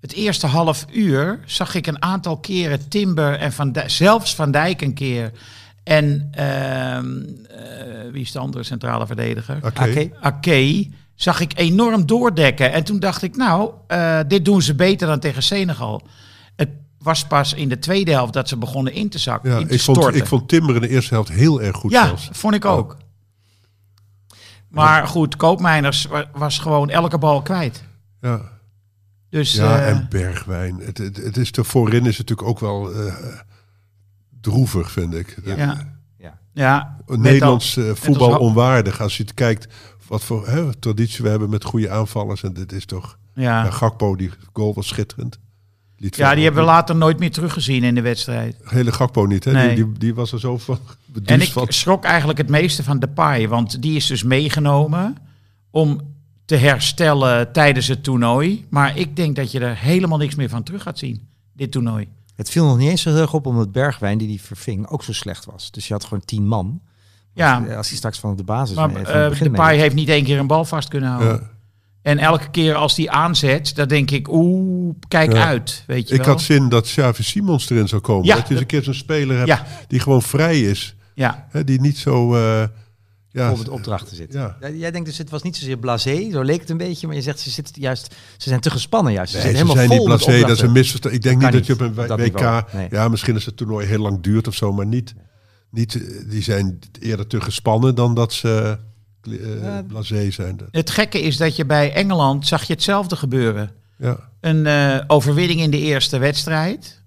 [0.00, 4.50] het eerste half uur zag ik een aantal keren Timber en Van Dijk, zelfs Van
[4.50, 5.32] Dijk een keer.
[5.82, 7.06] En ehm,
[7.48, 9.58] eh, wie is de andere centrale verdediger?
[10.22, 10.84] Oké.
[11.14, 12.72] Zag ik enorm doordekken.
[12.72, 16.02] En toen dacht ik, nou, eh, dit doen ze beter dan tegen Senegal.
[17.06, 19.74] Was pas in de tweede helft dat ze begonnen in te zakken, Ja, in te
[19.74, 20.20] ik, vond, storten.
[20.20, 22.28] ik vond Timber in de eerste helft heel erg goed ja, zelfs.
[22.32, 22.96] vond ik ook.
[24.68, 27.84] Maar goed, Koopmeiners wa- was gewoon elke bal kwijt.
[28.20, 28.40] Ja,
[29.30, 30.78] Dus ja eh, en Bergwijn.
[30.80, 33.14] Het, het, het is te voorin is het natuurlijk ook wel eh,
[34.40, 35.36] droevig, vind ik.
[35.44, 35.94] ja,
[36.52, 36.96] Ja.
[37.06, 39.00] Nederlands eh, als voetbal onwaardig.
[39.00, 39.66] Als je het kijkt
[40.08, 42.42] wat voor hè, traditie we hebben met goede aanvallers.
[42.42, 43.18] En dit is toch...
[43.34, 43.64] Ja.
[43.64, 43.70] ja.
[43.70, 45.38] Gakpo, die goal was schitterend.
[45.98, 48.56] Liet ja, die hebben we later nooit meer teruggezien in de wedstrijd.
[48.64, 49.52] Hele Gakpo niet, hè?
[49.52, 49.74] Nee.
[49.74, 50.78] Die, die, die was er zo van
[51.24, 51.66] En ik van.
[51.68, 55.16] schrok eigenlijk het meeste van Depay, want die is dus meegenomen
[55.70, 56.00] om
[56.44, 58.66] te herstellen tijdens het toernooi.
[58.70, 62.08] Maar ik denk dat je er helemaal niks meer van terug gaat zien, dit toernooi.
[62.34, 65.02] Het viel nog niet eens zo heel erg op omdat Bergwijn, die die verving, ook
[65.02, 65.70] zo slecht was.
[65.70, 66.80] Dus je had gewoon tien man.
[67.32, 69.94] Ja, Als, hij straks van de basis maar mee, van eh begin Depay mee- heeft
[69.94, 71.32] niet één keer een bal vast kunnen houden.
[71.32, 71.50] Ja.
[72.06, 75.46] En elke keer als die aanzet, dan denk ik, oeh, kijk Ja.
[75.46, 76.28] uit, weet je Ik wel.
[76.28, 78.26] had zin dat Xavi Simons erin zou komen.
[78.26, 79.66] Ja, dat je eens een keer zo'n speler hebt Ja.
[79.88, 80.96] die gewoon vrij is.
[81.14, 81.64] Ja, Hè?
[81.64, 82.34] Die niet zo...
[82.34, 82.62] eh,
[83.30, 84.38] ja, op het opdrachten zit.
[84.74, 87.22] Jij denkt dus het was niet zozeer blasé, zo leek het een beetje, maar je
[87.22, 89.30] zegt ze zitten juist, ze zijn te gespannen juist.
[89.32, 91.14] Ze Nee, zitten ze helemaal zijn niet vol met blasé, dat is een misverstand.
[91.14, 92.72] Ik denk Dat niet dat je op niet, een dat WK...
[92.72, 92.88] nee.
[92.90, 95.14] Ja, misschien als het toernooi heel lang duurt of zo, maar niet...
[95.70, 98.78] niet eh, die zijn eerder te gespannen dan dat ze
[99.88, 100.58] blasé zijn.
[100.70, 103.70] het gekke is dat je bij Engeland zag je hetzelfde gebeuren.
[103.98, 104.18] Ja.
[104.40, 107.02] Een eh, overwinning in de eerste wedstrijd.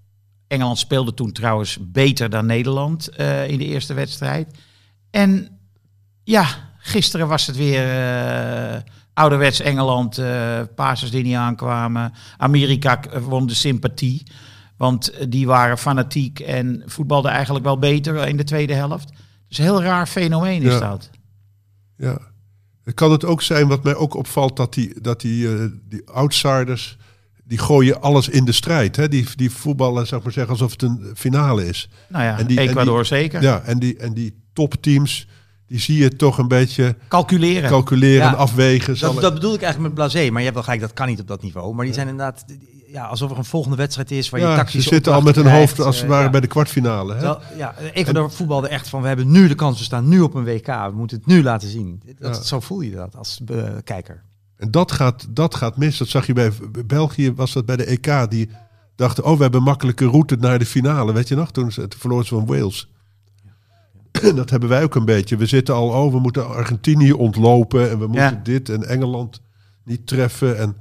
[0.48, 4.58] Engeland speelde toen trouwens beter dan Nederland eh, in de eerste wedstrijd.
[5.10, 5.48] En
[6.24, 6.46] ja,
[6.78, 8.80] gisteren was het weer eh,
[9.14, 12.12] ouderwets Engeland, eh passes die niet aankwamen.
[12.36, 14.22] Amerika won de sympathie,
[14.76, 19.12] want die waren fanatiek en voetbalden eigenlijk wel beter in de tweede helft.
[19.48, 20.78] Dus een heel raar fenomeen is Ja.
[20.78, 21.10] dat.
[22.00, 22.18] Ja.
[22.94, 26.96] Kan het ook zijn, wat mij ook opvalt, dat die, dat die, eh, die outsiders,
[27.44, 28.96] die gooien alles in de strijd.
[28.96, 29.08] Hè?
[29.08, 31.88] Die, die voetballen, zeg maar zeggen, alsof het een finale is.
[32.08, 33.42] Nou ja, En die- en Ecuador die- zeker.
[33.42, 35.26] Ja, en die, en die topteams,
[35.66, 37.70] die zie je toch een beetje Calculeren.
[37.70, 38.28] calculeren Ja.
[38.32, 38.96] en afwegen.
[38.96, 41.08] Zal Dat, dat bedoel ik eigenlijk met blasé, maar je hebt wel gelijk, dat kan
[41.08, 41.74] niet op dat niveau.
[41.74, 42.44] Maar die zijn inderdaad,
[42.92, 45.36] ja, alsof er een volgende wedstrijd is waar je ja, tactisch ze zitten al met
[45.36, 47.14] een hoofd als ze waren bij bij de kwartfinale.
[47.14, 47.24] Hè?
[47.56, 50.44] Ja, Ecuador voetbalde echt van, we hebben nu de kans, we staan nu op een
[50.44, 52.02] WK, we moeten het nu laten zien.
[52.18, 52.42] Dat, Ja.
[52.42, 54.22] Zo voel je dat als eh, kijker.
[54.56, 55.98] En dat gaat, dat gaat mis.
[55.98, 56.52] Dat zag je bij
[56.86, 58.30] België, was dat bij de EK.
[58.30, 58.50] Die
[58.96, 61.12] dachten, oh, we hebben een makkelijke route naar de finale.
[61.12, 61.50] Weet je nog?
[61.50, 62.88] Toen ze- verloren van Wales.
[64.34, 65.36] Dat hebben wij ook een beetje.
[65.36, 67.90] We zitten al, oh, we moeten Argentinië ontlopen.
[67.90, 69.40] En we moeten dit en Engeland
[69.84, 70.58] niet treffen.
[70.58, 70.76] En,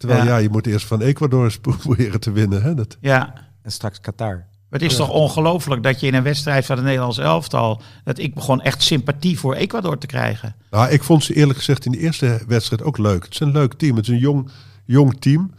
[0.00, 0.28] terwijl, Ja.
[0.28, 0.36] ja.
[0.36, 2.62] je moet eerst van Ecuador proberen te winnen.
[2.62, 2.74] Hè?
[2.74, 4.46] Dat, Ja, En straks Qatar.
[4.70, 7.82] Het is toch ongelooflijk dat je in een wedstrijd van het Nederlands elftal...
[8.04, 10.54] dat ik begon echt sympathie voor Ecuador te krijgen.
[10.70, 13.24] nou, ik vond ze eerlijk gezegd in de eerste wedstrijd ook leuk.
[13.24, 13.96] Het is een leuk team.
[13.96, 14.50] Het is een jong,
[14.84, 15.50] jong team.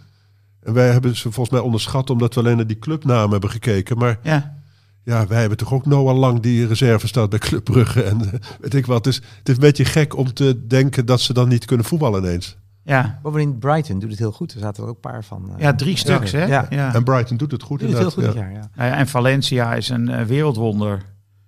[0.64, 3.98] En wij hebben ze volgens mij onderschat omdat we alleen naar die clubnamen hebben gekeken.
[3.98, 4.58] Maar Ja,
[5.04, 8.40] Ja, wij hebben toch ook Noah Lang die reserve staat bij Club Brugge en eh,
[8.60, 9.04] weet ik wat.
[9.04, 12.24] Dus het is een beetje gek om te denken dat ze dan niet kunnen voetballen
[12.24, 12.58] ineens.
[12.84, 13.20] Ja.
[13.22, 14.54] Bovendien, Brighton doet het heel goed.
[14.54, 15.50] Er zaten er ook een paar van.
[15.56, 16.46] eh, ja drie stuks, hè?
[16.46, 16.66] Ja.
[16.70, 16.94] Ja.
[16.94, 18.70] En Brighton doet het goed doet het heel goed dit jaar, ja.
[18.76, 20.96] Nou ja, en Valencia is een eh, wereldwonder.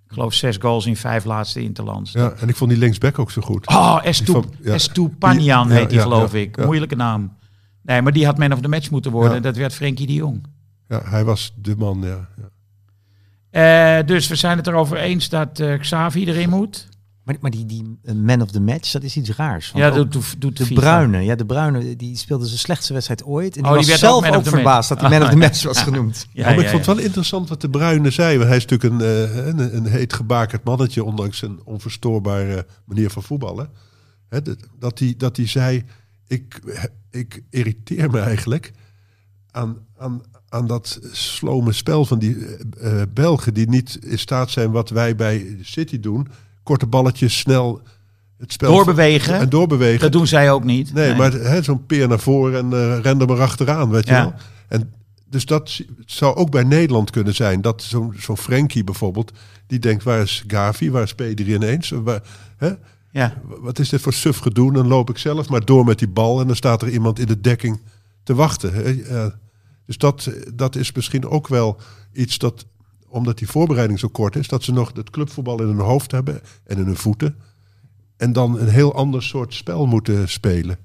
[0.05, 2.11] Ik geloof zes goals in vijf laatste interlands.
[2.11, 2.21] Ja.
[2.23, 3.67] ja, en ik vond die linksback ook zo goed.
[3.67, 4.73] Oh, Die Estu, van- ja.
[4.77, 6.57] Estupiñan Die- heet die, ja, geloof ja, ik.
[6.57, 6.65] ja.
[6.65, 7.33] Moeilijke naam.
[7.81, 9.33] Nee, maar die had man of the match moeten worden.
[9.33, 9.39] Ja.
[9.39, 10.43] Dat werd Frenkie de Jong.
[10.87, 12.27] Ja, hij was de man, ja.
[12.37, 12.49] ja.
[13.99, 16.87] Eh, dus we zijn het erover eens dat eh, Xavi erin moet.
[17.23, 19.71] Maar, maar die, die eh, man of the match, dat is iets raars.
[19.71, 20.81] Want Ja, doet, doet, doet de FIFA.
[20.81, 23.55] Bruine, ja, de Bruine, die speelde zijn slechtste wedstrijd ooit.
[23.57, 25.63] En die Oh, die was werd zelf ook verbaasd dat hij man of the match
[25.63, 26.27] was genoemd.
[26.33, 28.37] Ja, maar ja, ik vond het wel interessant wat de Bruyne zei.
[28.37, 33.09] Want hij is natuurlijk een, eh, een, een heet gebakerd mannetje, ondanks zijn onverstoorbare manier
[33.09, 33.69] van voetballen.
[34.29, 35.83] Hè, dat- dat, hij, dat hij zei,
[36.27, 36.59] ik,
[37.11, 38.71] ik irriteer me eigenlijk
[39.51, 42.45] aan, aan, aan dat slome spel van die
[42.79, 43.53] eh, Belgen...
[43.53, 46.27] die niet in staat zijn wat wij bij City doen.
[46.63, 47.81] Korte balletjes, snel
[48.37, 48.71] het spel...
[48.71, 49.39] Doorbewegen.
[49.39, 49.99] En doorbewegen.
[49.99, 50.93] Dat doen zij ook niet.
[50.93, 54.13] Nee, maar hè, zo'n peer naar voren en eh ren er maar achteraan, weet je
[54.13, 54.33] wel.
[54.67, 54.93] En
[55.29, 57.61] dus dat zou ook bij Nederland kunnen zijn.
[57.61, 59.31] Dat zo'n zo'n Frenkie bijvoorbeeld,
[59.67, 61.89] die denkt, waar is Gavi, waar is P3 ineens?
[61.89, 62.21] Waar,
[62.57, 62.71] hè?
[63.11, 63.33] Ja.
[63.43, 64.73] Wat is dit voor suf gedoe?
[64.73, 67.25] Dan loop ik zelf maar door met die bal en dan staat er iemand in
[67.25, 67.81] de dekking
[68.23, 68.73] te wachten.
[68.73, 69.01] hè.
[69.01, 69.25] Eh,
[69.85, 71.79] dus dat, dat is misschien ook wel
[72.13, 72.65] iets dat,
[73.13, 76.41] omdat die voorbereiding zo kort is, dat ze nog het clubvoetbal in hun hoofd hebben
[76.63, 77.35] en in hun voeten.
[78.17, 80.77] En dan een heel ander soort spel moeten spelen.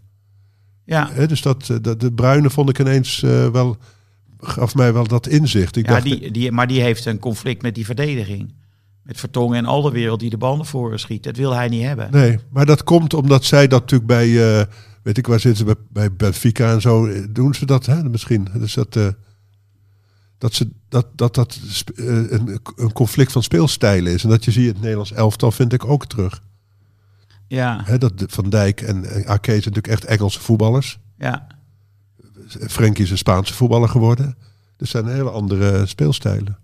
[0.85, 3.77] Ja, dus dat, eh, dat, de Bruine vond ik ineens eh, wel,
[4.39, 5.77] gaf mij wel dat inzicht.
[5.77, 8.55] Ik ja dacht, die, die, maar die heeft een conflict met die verdediging.
[9.03, 11.23] Met Vertongen en Alderwereld die de bal naar voren schiet.
[11.23, 12.09] Dat wil hij niet hebben.
[12.11, 14.67] Nee, maar dat komt omdat zij dat natuurlijk bij, eh,
[15.03, 18.49] weet ik waar zitten ze, bij, bij Benfica en zo, doen ze dat hè, misschien.
[18.55, 18.99] Dus dat,
[20.39, 21.59] dat, ze, dat, dat, dat
[21.95, 24.23] eh, een, een conflict van speelstijlen is.
[24.23, 26.43] En dat je ziet in het Nederlands elftal vind ik ook terug.
[27.47, 30.99] Ja, dat Van Dijk en en zijn natuurlijk echt Engelse voetballers.
[31.19, 31.47] ja.
[32.69, 34.37] Frenkie is een Spaanse voetballer geworden.
[34.77, 36.59] Dus zijn hele andere speelstijlen.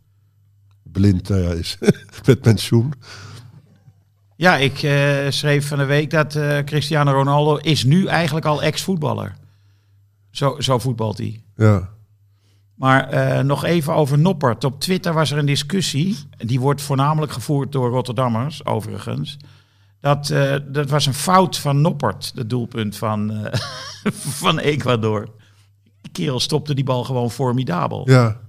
[0.82, 1.78] Blind nou ja, is
[2.26, 2.92] met pensioen.
[4.37, 8.62] ja ik eh, schreef van de week dat eh, Cristiano Ronaldo is nu eigenlijk al
[8.62, 9.37] ex-voetballer.
[10.30, 11.44] Zo, zo voetbalt hij.
[11.56, 11.93] Ja.
[12.74, 14.64] Maar eh, nog even over Noppert.
[14.64, 16.18] Op Twitter was er een discussie.
[16.37, 19.37] Die wordt voornamelijk gevoerd door Rotterdammers, overigens.
[20.00, 23.52] Dat, eh, dat was een fout van Noppert, het doelpunt van, eh,
[24.42, 25.28] van Ecuador.
[26.00, 28.10] Die kerel stopte die bal gewoon formidabel.
[28.10, 28.42] ja.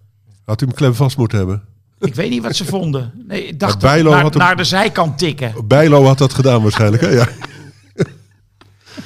[0.46, 1.64] Had u hem klem vast moeten hebben.
[2.00, 3.12] Ik weet niet wat ze vonden.
[3.28, 5.68] Nee, ik dacht Bijlo naar, naar de zijkant tikken.
[5.68, 7.04] Bijlo had dat gedaan waarschijnlijk.
[7.04, 7.10] Hè?
[7.10, 7.28] Ja.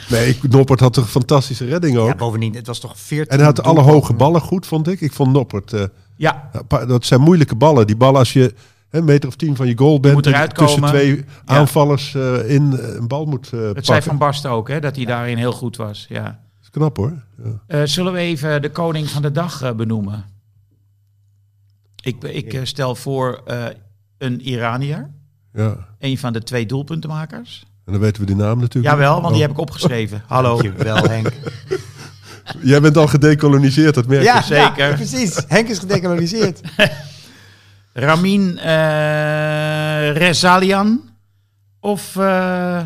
[0.10, 2.08] Nee, Noppert had een fantastische redding ook.
[2.08, 5.02] Ja, bovendien, het was toch 14 en hij had alle hoge ballen goed, vond ik.
[5.02, 5.74] Ik vond Noppert...
[5.74, 5.84] eh,
[6.16, 7.88] Ja, dat zijn moeilijke ballen.
[7.88, 8.54] Die ballen als je
[8.90, 10.26] een meter of tien van je goal bent...
[10.26, 10.96] eruit tussen komen.
[11.00, 11.24] twee Ja.
[11.46, 13.86] aanvallers eh, in eh, een bal moet eh het pakken.
[13.86, 16.06] zei Van Basten ook, hè, dat hij daarin heel goed was.
[16.10, 16.24] Ja.
[16.24, 17.24] Dat is knap hoor.
[17.68, 17.86] Ja.
[17.86, 20.26] Zullen we even de koning van de dag benoemen?
[22.04, 23.44] Ik, ik stel voor
[24.18, 25.10] een Iranier.
[25.54, 25.88] ja.
[26.00, 27.66] Een van de twee doelpuntenmakers.
[27.90, 28.94] En dan weten we die naam natuurlijk.
[28.94, 29.42] Jawel, want die Oh.
[29.42, 30.24] heb ik opgeschreven.
[30.28, 30.56] Hallo.
[30.62, 31.32] Dankjewel, Henk.
[32.62, 34.28] Jij bent al gedecoloniseerd, dat merk je.
[34.28, 34.90] Ja, zeker.
[34.90, 35.40] ja, precies.
[35.48, 36.62] Henk is gedecoloniseerd.
[37.94, 41.02] Ramin eh Rezalian
[41.80, 42.82] of eh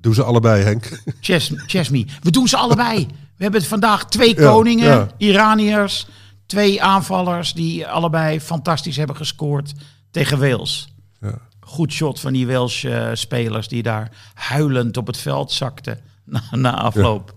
[0.00, 1.02] Doen ze allebei, Henk.
[1.20, 2.06] Ches Chesmi.
[2.22, 3.06] We doen ze allebei.
[3.36, 5.08] We hebben vandaag twee Ja, koningen, ja.
[5.16, 6.06] Iraniërs,
[6.46, 9.72] twee aanvallers die allebei fantastisch hebben gescoord
[10.10, 10.94] tegen Wales.
[11.20, 11.38] Ja.
[11.64, 16.42] Goed shot van die Wales eh, spelers die daar huilend op het veld zakten na,
[16.50, 17.32] na afloop.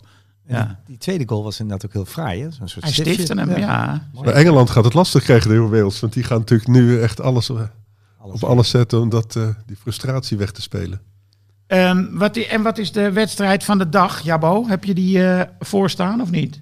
[0.48, 0.64] Ja.
[0.66, 2.42] Die, die tweede goal was inderdaad ook heel fraai.
[2.42, 2.52] Hè?
[2.52, 3.14] Zo'n soort Hij stiftje.
[3.14, 4.08] stifte hem, ja.
[4.14, 6.00] Maar Engeland gaat het lastig krijgen tegen Wales.
[6.00, 7.56] Want die gaan natuurlijk nu echt alles, eh,
[8.20, 8.36] Alles.
[8.42, 11.02] op alles zetten om dat, eh, die frustratie weg te spelen.
[11.68, 14.68] Ehm, wat, en wat is de wedstrijd van de dag, Jabo?
[14.68, 16.60] Heb je die eh voorstaan of niet?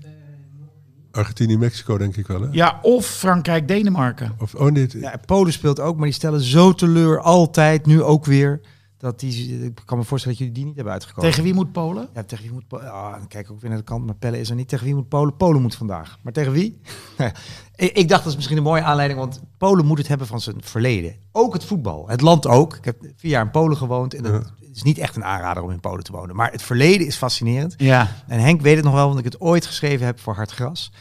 [1.13, 2.47] Argentinië-Mexico denk ik wel, hè?
[2.51, 4.35] Ja, of Frankrijk-Denemarken.
[4.39, 4.91] Of, oh, niet.
[4.91, 8.61] Ja, Polen speelt ook, maar die stellen zo teleur altijd, nu ook weer.
[8.97, 11.29] Dat die, ik kan me voorstellen dat jullie die niet hebben uitgekomen.
[11.29, 12.09] Tegen wie moet Polen?
[12.13, 12.91] Ja, tegen wie moet Polen?
[12.91, 14.67] Ah, dan kijk ik ook weer naar de kant, maar Pelle is er niet.
[14.67, 15.37] Tegen wie moet Polen?
[15.37, 16.17] Polen moet vandaag.
[16.21, 16.79] Maar tegen wie?
[17.17, 17.31] Nou
[17.75, 20.41] ik, ik dacht dat is misschien een mooie aanleiding, want Polen moet het hebben van
[20.41, 21.15] zijn verleden.
[21.31, 22.07] Ook het voetbal.
[22.07, 22.75] Het land ook.
[22.75, 25.71] Ik heb vier jaar in Polen gewoond en het is niet echt een aanrader om
[25.71, 26.35] in Polen te wonen.
[26.35, 27.73] Maar het verleden is fascinerend.
[27.77, 28.15] Ja.
[28.27, 30.91] En Henk weet het nog wel, want ik het ooit geschreven heb voor Hartgras.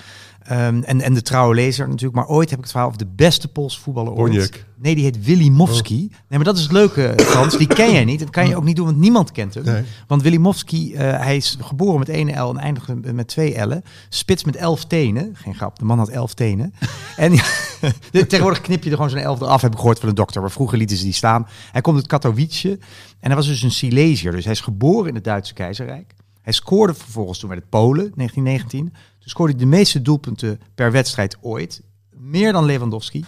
[0.45, 2.15] Ehm, en, en de trouwe lezer natuurlijk.
[2.15, 4.65] Maar ooit heb ik het verhaal over de beste Poolse voetballer ooit.
[4.83, 5.99] Nee, die heet Willy Mowski.
[5.99, 7.57] Nee, maar dat is het leuke, Frans.
[7.57, 8.19] Die ken jij niet.
[8.19, 9.65] Dat kan je ook niet doen, want niemand kent hem.
[9.65, 9.83] Nee.
[10.07, 13.85] Want Willy Mowski, eh, hij is geboren met één L en eindigde met twee L'en.
[14.09, 15.31] Spits met elf tenen.
[15.35, 16.75] Geen grap, de man had elf tenen.
[17.17, 17.33] en
[18.13, 20.41] tegenwoordig knip je er gewoon zo'n elf eraf, heb ik gehoord van de dokter.
[20.41, 21.47] Maar vroeger lieten ze die staan.
[21.73, 22.79] Hij komt uit Katowice
[23.21, 24.33] en hij was dus een Silesiër.
[24.33, 26.15] Dus hij is geboren in het Duitse keizerrijk.
[26.43, 28.89] Hij scoorde vervolgens toen met het Polen, 1919.
[29.19, 31.83] Toen scoorde hij de meeste doelpunten per wedstrijd ooit.
[32.11, 33.25] Meer dan Lewandowski.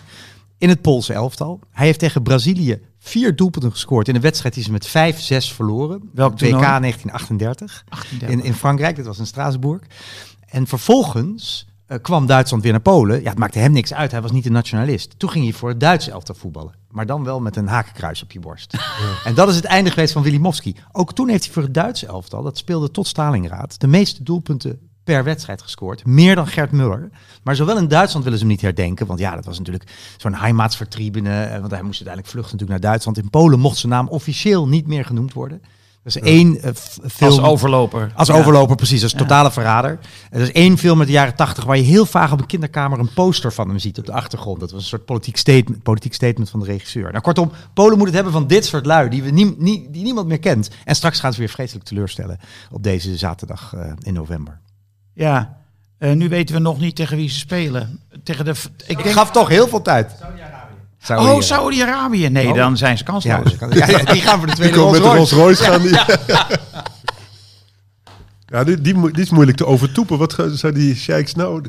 [0.59, 1.61] In het Poolse elftal.
[1.71, 4.93] Hij heeft tegen Brazilië vier doelpunten gescoord in een wedstrijd die ze met 5-6
[5.55, 6.11] verloren.
[6.13, 6.63] Welk WK toernooi?
[6.63, 8.29] 1938 38.
[8.29, 8.97] in, in Frankrijk.
[8.97, 9.83] Dat was in Straatsburg.
[10.47, 13.23] En vervolgens eh, kwam Duitsland weer naar Polen.
[13.23, 14.11] Ja, het maakte hem niks uit.
[14.11, 15.19] Hij was niet een nationalist.
[15.19, 16.75] Toen ging hij voor het Duitse elftal voetballen.
[16.91, 18.77] Maar dan wel met een hakenkruis op je borst.
[19.25, 20.77] En dat is het einde geweest van Willy Mowski.
[20.93, 24.79] Ook toen heeft hij voor het Duitse elftal, dat speelde tot Stalingrad, de meeste doelpunten
[25.05, 26.07] per wedstrijd gescoord.
[26.07, 27.11] Meer dan Gert Muller.
[27.43, 29.07] Maar zowel in Duitsland willen ze hem niet herdenken.
[29.07, 31.43] Want ja, dat was natuurlijk zo'n Heimatsvertriebene.
[31.45, 33.19] eh, Want hij moest uiteindelijk vluchten natuurlijk naar Duitsland.
[33.19, 35.63] In Polen mocht zijn naam officieel niet meer genoemd worden.
[36.05, 36.71] Dat is één eh,
[37.11, 37.31] film.
[37.31, 38.13] Als overloper.
[38.15, 38.35] Als Ja.
[38.35, 39.03] overloper, precies.
[39.03, 39.99] Als totale verrader.
[40.31, 42.99] Er is één film uit de jaren tachtig waar je heel vaag op een kinderkamer
[42.99, 44.61] een poster van hem ziet op de achtergrond.
[44.61, 47.11] Dat was een soort politiek statement, politiek statement van de regisseur.
[47.11, 50.03] Nou, kortom, Polen moet het hebben van dit soort lui die, we nie, nie- die
[50.03, 50.71] niemand meer kent.
[50.85, 52.39] En straks gaan ze weer vreselijk teleurstellen
[52.71, 54.61] op deze zaterdag eh, in november.
[55.15, 55.57] Ja.
[55.99, 58.01] Eh, nu weten we nog niet tegen wie ze spelen.
[58.25, 58.51] Tegen de...
[58.51, 60.13] Ik Ik denk, gaf toch heel veel tijd.
[61.11, 62.29] Oh, Saudi-Arabië.
[62.29, 62.55] Nee, Oh.
[62.55, 63.55] dan zijn ze kansloos.
[63.71, 65.35] ja, ja, die gaan voor de tweede met de Rolls Rolls Royce.
[65.35, 65.83] Royce gaan.
[65.83, 65.99] Die,
[68.47, 70.19] Ja, die, die, die is moeilijk te overtoepen.
[70.19, 71.65] Wat zou die sheiks nou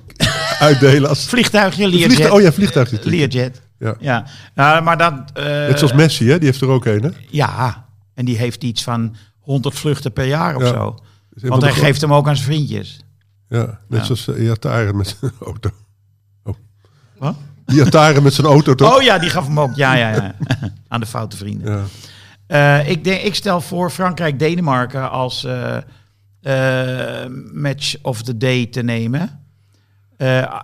[0.60, 1.26] uitdelen als...
[1.28, 2.06] Vliegtuigje, Learjet.
[2.12, 3.32] Vliegtuig- oh ja, vliegtuig natuurlijk.
[3.34, 3.62] Learjet.
[3.80, 3.96] Ja.
[4.00, 5.14] Ja, nou, maar dat...
[5.34, 6.38] eh, Net zoals Messi, hè?
[6.38, 7.04] die heeft er ook een.
[7.04, 7.10] Hè?
[7.30, 10.68] Ja, en die heeft iets van 100 vluchten per jaar of Ja.
[10.68, 10.98] zo.
[11.30, 13.00] Want hij geeft hem ook aan zijn vriendjes.
[13.50, 14.04] Ja, net Ja.
[14.04, 15.70] zoals uh, Iataren met zijn auto.
[16.44, 16.56] Oh.
[17.18, 17.36] Wat?
[17.66, 18.96] Iataren met zijn auto toch?
[18.96, 19.76] Oh ja, die gaf hem ook.
[19.76, 20.36] Ja, ja, ja.
[20.88, 21.72] aan de foute vrienden.
[21.72, 21.84] Ja.
[22.48, 25.78] Eh, ik, denk, ik stel voor Frankrijk-Denemarken als eh,
[26.42, 29.40] eh, match of the day te nemen.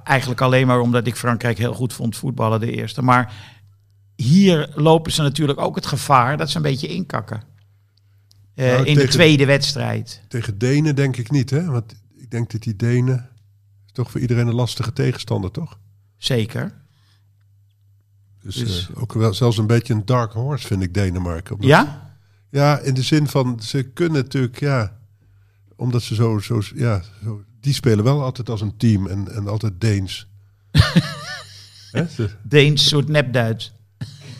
[0.03, 3.01] Eigenlijk alleen maar omdat ik Frankrijk heel goed vond voetballen de eerste.
[3.01, 3.33] Maar
[4.15, 7.43] hier lopen ze natuurlijk ook het gevaar dat ze een beetje inkakken.
[8.55, 10.21] Nou, in de tweede wedstrijd.
[10.27, 11.65] Tegen Denen denk ik niet, hè?
[11.65, 13.29] Want ik denk dat die Denen...
[13.85, 15.79] is toch voor iedereen een lastige tegenstander, toch?
[16.17, 16.81] Zeker.
[18.43, 21.54] Dus, Dus- eh, ook wel zelfs een beetje een dark horse vind ik Denemarken.
[21.56, 22.10] Omdat- Ja?
[22.49, 24.97] Ja, in de zin van ze kunnen natuurlijk, ja,
[25.75, 29.47] omdat ze zo, zo, ja, zo, die spelen wel altijd als een team en, en
[29.47, 30.27] altijd Deens.
[32.41, 33.71] Deens soort nepduits.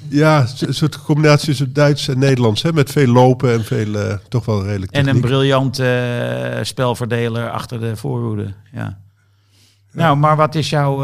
[0.08, 4.18] ja, een soort combinatie tussen Duits en Nederlands, hè, met veel lopen en veel, eh,
[4.30, 5.24] toch wel redelijk En een techniek.
[5.26, 8.54] briljante eh, spelverdeler achter de voorhoede.
[8.72, 9.00] Ja.
[9.92, 10.96] Nou, maar wat is jouw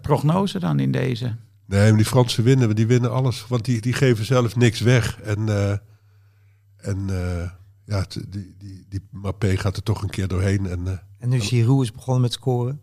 [0.00, 1.34] prognose dan in deze?
[1.68, 5.20] Nee, maar die Fransen winnen, die winnen alles, want die, die geven zelf niks weg.
[5.20, 5.76] En, eh,
[6.76, 7.50] en eh,
[7.84, 10.66] ja, die, die, die Mappé gaat er toch een keer doorheen.
[10.66, 12.80] En eh, En nu Giroud is begonnen met scoren.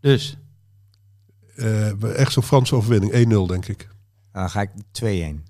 [0.00, 0.36] Dus,
[1.56, 3.88] eh, echt zo'n Franse overwinning, 1-0 denk ik.
[4.32, 5.42] Dan ga ik 2-1.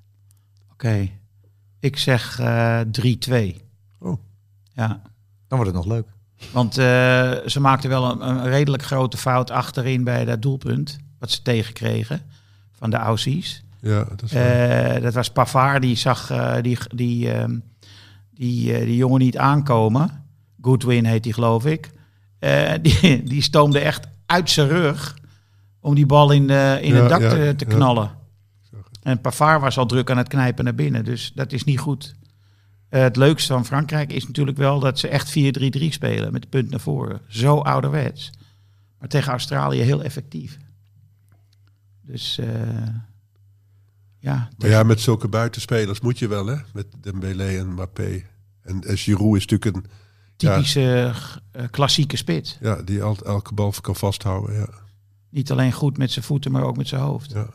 [0.72, 1.08] oké.
[1.80, 3.56] Ik zeg eh 3-2.
[3.98, 4.18] Oh.
[4.74, 5.02] Ja,
[5.48, 6.06] Dan wordt het nog leuk.
[6.52, 6.84] want eh,
[7.46, 10.98] ze maakten wel een, een redelijk grote fout achterin bij dat doelpunt.
[11.18, 12.22] Wat ze tegenkregen
[12.78, 13.62] van de Aussies.
[13.80, 14.30] Ja, dat.
[14.30, 17.58] Eh, dat was Pavard, die zag eh, die, die, ehm,
[18.34, 20.24] die, eh, die jongen niet aankomen.
[20.60, 21.90] Goodwin heet die, geloof ik.
[22.82, 25.16] Die, die stoomde echt uit zijn rug
[25.80, 28.10] om die bal in, de, in Ja, het dak ja, te, knallen.
[29.02, 32.14] En Pavard was al druk aan het knijpen naar binnen, dus dat is niet goed.
[32.88, 36.70] Het leukste van Frankrijk is natuurlijk wel dat ze echt 4-3-3 spelen met de punt
[36.70, 37.20] naar voren.
[37.28, 38.30] Zo ouderwets.
[38.98, 40.58] Maar tegen Australië heel effectief.
[42.08, 42.46] Dus eh,
[44.18, 46.56] ja, Maar ja, met zulke buitenspelers moet je wel, hè?
[46.72, 48.22] Met Dembélé en Mbappé.
[48.62, 49.90] En, en Giroud is natuurlijk een...
[50.36, 51.12] Typische
[51.52, 52.58] eh, klassieke spits.
[52.60, 54.68] ja, die al, elke bal kan vasthouden, ja.
[55.30, 57.32] Niet alleen goed met zijn voeten, maar ook met zijn hoofd.
[57.32, 57.46] ja.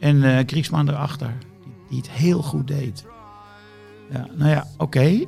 [0.00, 3.04] En eh Griezmann erachter, die, die het heel goed deed.
[4.10, 5.00] Ja, nou ja, oké.
[5.00, 5.24] Eh,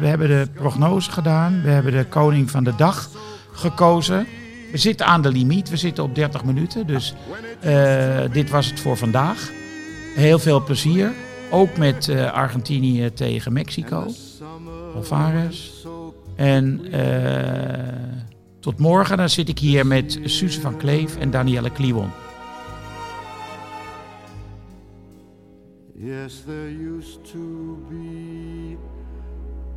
[0.00, 1.62] we hebben de prognose gedaan.
[1.62, 3.10] We hebben de koning van de dag
[3.52, 4.26] gekozen.
[4.70, 5.68] We zitten aan de limiet.
[5.68, 6.86] We zitten op 30 minuten.
[6.86, 7.14] Dus
[7.60, 9.50] eh, dit was het voor vandaag.
[10.14, 11.12] Heel veel plezier.
[11.50, 14.06] Ook met eh, Argentinië tegen Mexico.
[14.94, 15.70] Alvarez.
[16.36, 17.94] En eh,
[18.60, 19.16] tot morgen.
[19.16, 22.10] Dan zit ik hier met Suze van Kleef en Danielle Kliwon.
[25.94, 28.76] Yes, there used to be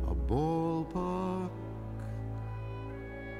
[0.08, 1.43] a ballpark.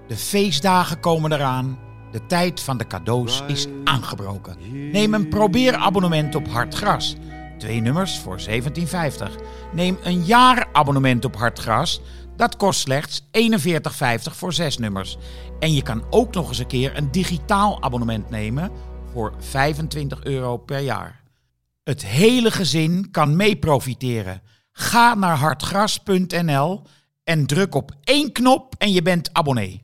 [0.06, 1.78] De feestdagen komen eraan.
[2.10, 4.56] De tijd van de cadeaus is aangebroken.
[4.92, 7.16] Neem een probeerabonnement op Hartgras.
[7.58, 8.54] Twee nummers voor 17,50.
[9.72, 12.00] Neem een jaarabonnement op Hartgras.
[12.36, 13.26] Dat kost slechts 41,50
[14.22, 15.16] voor zes nummers.
[15.58, 18.70] En je kan ook nog eens een keer een digitaal abonnement nemen
[19.12, 21.22] voor 25 euro per jaar.
[21.84, 24.42] Het hele gezin kan mee profiteren.
[24.72, 26.82] Ga naar hartgras.nl
[27.24, 29.83] en druk op één knop en je bent abonnee.